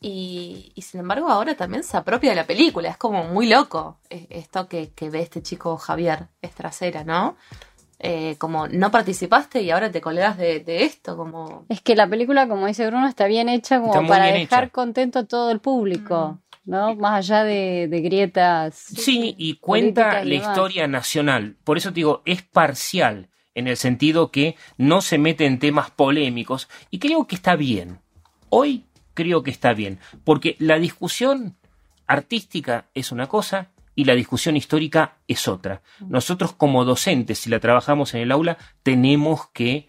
[0.00, 2.90] y, y sin embargo ahora también se apropia de la película.
[2.90, 7.36] Es como muy loco eh, esto que, que ve este chico Javier Estracera, ¿no?
[7.98, 11.64] Eh, como no participaste y ahora te colgas de, de esto, como...
[11.70, 14.72] Es que la película, como dice Bruno, está bien hecha como Está para dejar hecha.
[14.72, 16.94] contento a todo el público, ¿no?
[16.96, 18.74] Más allá de, de grietas.
[18.74, 21.56] Sí, y cuenta la historia nacional.
[21.64, 25.90] Por eso te digo, es parcial, en el sentido que no se mete en temas
[25.90, 26.68] polémicos.
[26.90, 28.00] Y creo que está bien.
[28.50, 29.98] Hoy creo que está bien.
[30.24, 31.56] Porque la discusión
[32.06, 35.82] artística es una cosa y la discusión histórica es otra.
[36.00, 39.88] Nosotros como docentes, si la trabajamos en el aula, tenemos que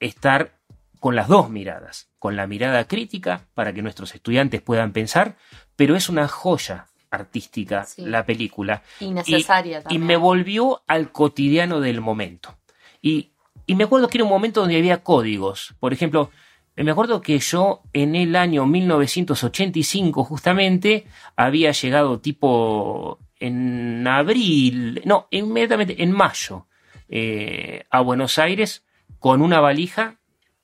[0.00, 0.58] estar
[0.98, 5.36] con las dos miradas, con la mirada crítica para que nuestros estudiantes puedan pensar,
[5.78, 8.02] pero es una joya artística Sí.
[8.04, 10.04] la película Y necesaria y también.
[10.06, 12.58] me volvió al cotidiano del momento.
[13.00, 13.30] Y,
[13.64, 15.74] y me acuerdo que era un momento donde había códigos.
[15.78, 16.30] Por ejemplo,
[16.76, 21.06] me acuerdo que yo en el año 1985 justamente
[21.36, 26.66] había llegado tipo en abril, no, inmediatamente en mayo,
[27.08, 28.84] eh, a Buenos Aires
[29.18, 30.16] con una valija,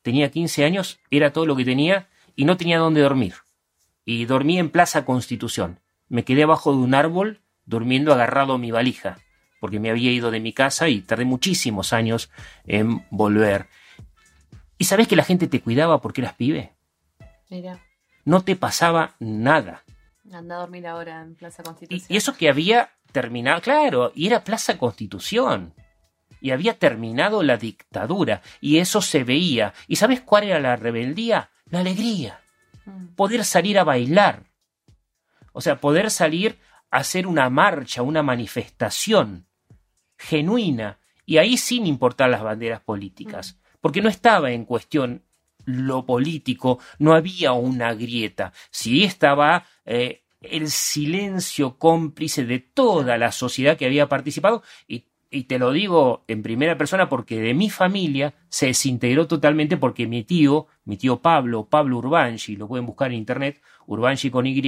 [0.02, 3.34] tenía 15 años, era todo lo que tenía y no tenía dónde dormir.
[4.04, 5.80] Y dormí en Plaza Constitución.
[6.08, 9.18] Me quedé abajo de un árbol durmiendo agarrado a mi valija,
[9.60, 12.30] porque me había ido de mi casa y tardé muchísimos años
[12.66, 13.66] en volver.
[14.78, 16.72] ¿Y sabes que la gente te cuidaba porque eras pibe?
[17.50, 17.78] Mira,
[18.24, 19.82] No te pasaba nada.
[20.32, 22.06] anda a dormir ahora en Plaza Y, Constitución.
[22.08, 25.72] y eso que había terminado, claro, y era Plaza Constitución.
[26.40, 28.42] Y había terminado la dictadura.
[28.60, 29.72] Y eso se veía.
[29.88, 31.48] ¿Y sabes cuál era la rebeldía?
[31.70, 32.40] La alegría.
[32.84, 33.14] Mm.
[33.14, 34.44] Poder salir a bailar.
[35.52, 36.58] O sea, poder salir
[36.90, 39.46] a hacer una marcha, una manifestación
[40.18, 40.98] genuina.
[41.26, 43.58] Y ahí sin importar las banderas políticas.
[43.80, 45.22] Porque no estaba en cuestión
[45.64, 48.52] lo político, no había una grieta.
[48.70, 55.44] Sí estaba eh, el silencio cómplice de toda la sociedad que había participado y, y
[55.44, 60.22] te lo digo en primera persona porque de mi familia se desintegró totalmente porque mi
[60.22, 64.62] tío, mi tío Pablo, Pablo Urbanchi, lo pueden buscar en internet, Urbanchi con Y,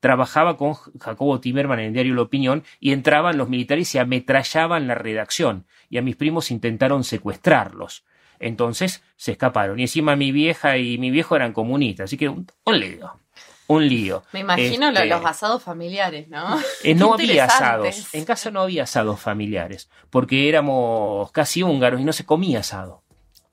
[0.00, 4.88] trabajaba con Jacobo Timerman en el diario La Opinión y entraban los militares y ametrallaban
[4.88, 8.04] la redacción y a mis primos intentaron secuestrarlos.
[8.38, 9.78] Entonces se escaparon.
[9.78, 12.04] Y encima mi vieja y mi viejo eran comunistas.
[12.04, 13.25] Así que un, un.
[13.68, 14.22] Un lío.
[14.32, 16.58] Me imagino Este, los asados familiares, ¿no?
[16.84, 18.14] eh, no había asados.
[18.14, 19.90] En casa no había asados familiares.
[20.10, 23.02] Porque éramos casi húngaros y no se comía asado.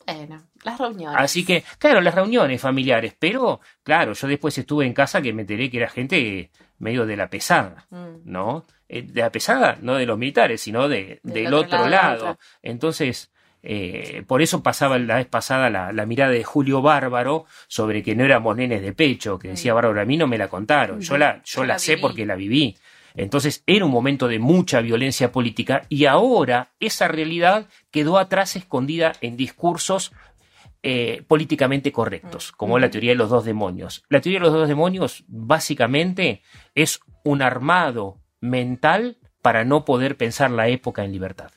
[0.06, 1.18] Bueno, las reuniones.
[1.20, 3.16] Así que, claro, las reuniones familiares.
[3.18, 7.18] Pero, claro, yo después estuve en casa que me enteré que era gente medio de
[7.18, 7.88] la pesada.
[7.90, 8.18] Mm.
[8.26, 8.66] ¿no?
[8.90, 12.38] Eh, De la pesada, no de los militares, sino de, del, otro otro, lado.
[12.62, 13.32] Entonces,
[13.66, 18.14] Eh, por eso pasaba la vez pasada la, la, mirada de Julio Bárbaro sobre que
[18.14, 21.18] no éramos nenes de pecho, que decía Bárbaro, a mí no me la contaron, yo
[21.18, 22.76] la, yo, yo la, la sé porque la viví.
[23.16, 29.14] Entonces era un momento de mucha violencia política y ahora esa realidad quedó atrás escondida
[29.22, 30.12] en discursos
[30.86, 34.04] eh, políticamente correctos, como la teoría de los dos demonios.
[34.10, 36.42] La teoría de los dos demonios básicamente
[36.76, 41.52] es un armado mental para no poder pensar la época en libertad,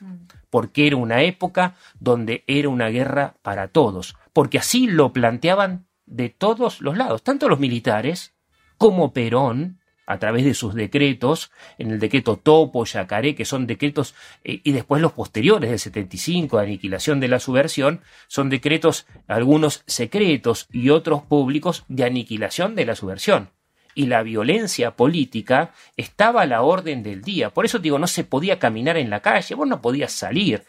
[0.49, 6.27] porque era una época donde era una guerra para todos, porque así lo planteaban de
[6.29, 8.35] todos los lados, tanto los militares
[8.77, 14.15] como Perón, a través de sus decretos, en el decreto Topo, Yacaré, que son decretos,
[14.43, 19.83] eh, y después los posteriores del 75, de aniquilación de la subversión, son decretos, algunos
[19.85, 23.49] secretos y otros públicos, de aniquilación de la subversión.
[23.97, 27.49] Y la violencia política estaba a la orden del día.
[27.49, 30.63] Por eso digo, no se podía caminar en la calle, vos no podías salir.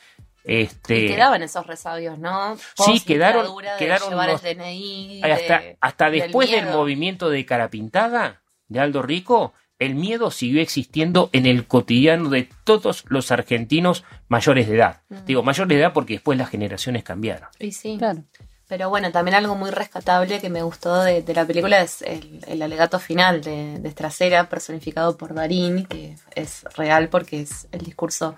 [0.44, 2.56] Este, y quedaban esos resabios, ¿no?
[2.74, 6.74] Post sí, quedaron, de quedaron llevar los, el DNI, hasta, de, hasta después del, del
[6.74, 12.48] movimiento de cara pintada de Aldo Rico, el miedo siguió existiendo en el cotidiano de
[12.64, 15.02] todos los argentinos mayores de edad.
[15.10, 15.24] Mm.
[15.26, 17.50] Digo mayores de edad porque después las generaciones cambiaron.
[17.58, 18.24] Y sí, claro.
[18.68, 22.44] Pero bueno, también algo muy rescatable que me gustó de, de la película es el,
[22.46, 27.80] el, alegato final de, de Estracera, personificado por Darín, que es real porque es el
[27.80, 28.36] discurso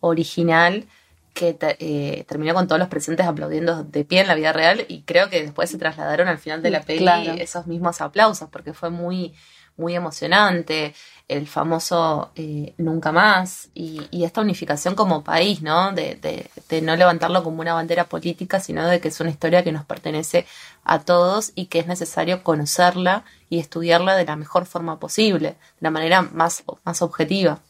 [0.00, 0.86] original
[1.34, 5.02] que eh, terminó con todos los presentes aplaudiendo de pie en la vida real y
[5.02, 7.34] creo que después se trasladaron al final de la peli Claro.
[7.34, 9.34] esos mismos aplausos porque fue muy
[9.80, 10.94] muy emocionante,
[11.30, 15.92] el famoso eh, Nunca Más y, esta unificación como país, ¿no?
[15.92, 19.62] De, de, de, no levantarlo como una bandera política, sino de que es una historia
[19.62, 20.44] que nos pertenece
[20.84, 25.56] a todos y que es necesario conocerla y estudiarla de la mejor forma posible, de
[25.80, 27.60] la manera más, más objetiva.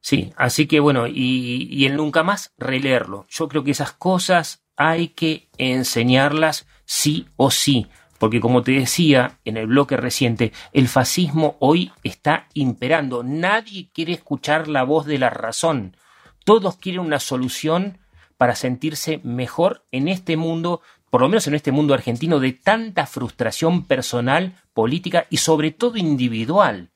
[0.00, 3.26] Sí, así que bueno, y, y el Nunca Más, releerlo.
[3.28, 7.88] Yo creo que esas cosas hay que enseñarlas sí o sí
[8.22, 13.24] porque como te decía en el bloque reciente, el fascismo hoy está imperando.
[13.24, 15.96] Nadie quiere escuchar la voz de la razón.
[16.44, 17.98] Todos quieren una solución
[18.36, 23.06] para sentirse mejor en este mundo, por lo menos en este mundo argentino, de tanta
[23.06, 26.92] frustración personal, política y sobre todo individual.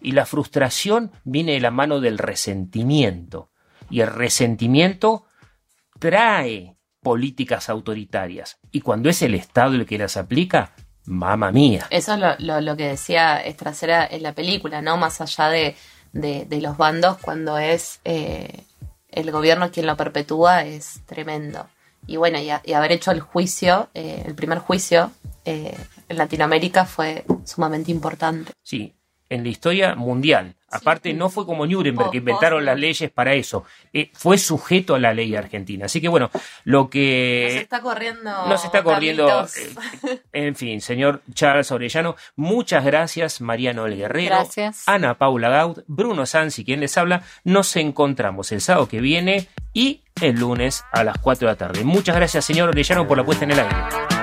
[0.00, 3.50] Y la frustración viene de la mano del resentimiento.
[3.90, 5.24] Y el resentimiento
[5.98, 8.58] trae políticas autoritarias.
[8.70, 10.72] Y cuando es el Estado el que las aplica,
[11.04, 11.86] mamá mía.
[11.90, 14.96] Eso es lo, lo, lo que decía Estracera en la película, ¿no?
[14.96, 15.76] Más allá de,
[16.12, 18.64] de, de los bandos, cuando es eh,
[19.10, 21.66] el gobierno quien lo perpetúa, es tremendo.
[22.06, 25.10] Y bueno, y, a, y haber hecho el juicio, eh, el primer juicio
[25.44, 25.76] eh,
[26.08, 28.52] en Latinoamérica fue sumamente importante.
[28.62, 28.94] Sí,
[29.28, 30.56] en la historia mundial.
[30.70, 33.64] Aparte, no fue como Nuremberg, que inventaron las leyes para eso.
[33.92, 35.86] Eh, fue sujeto a la ley argentina.
[35.86, 36.30] Así que bueno,
[36.64, 37.48] lo que...
[37.52, 38.46] Nos está corriendo...
[38.48, 39.46] Nos está corriendo...
[40.02, 44.84] Eh, en fin, señor Charles Orellano, muchas gracias, Mariano El Guerrero, Gracias.
[44.86, 47.22] Ana Paula Gaud, Bruno Sansi, quien les habla.
[47.44, 51.84] Nos encontramos el sábado que viene y el lunes a las 4 de la tarde.
[51.84, 54.17] Muchas gracias, señor Orellano, por la puesta en el aire.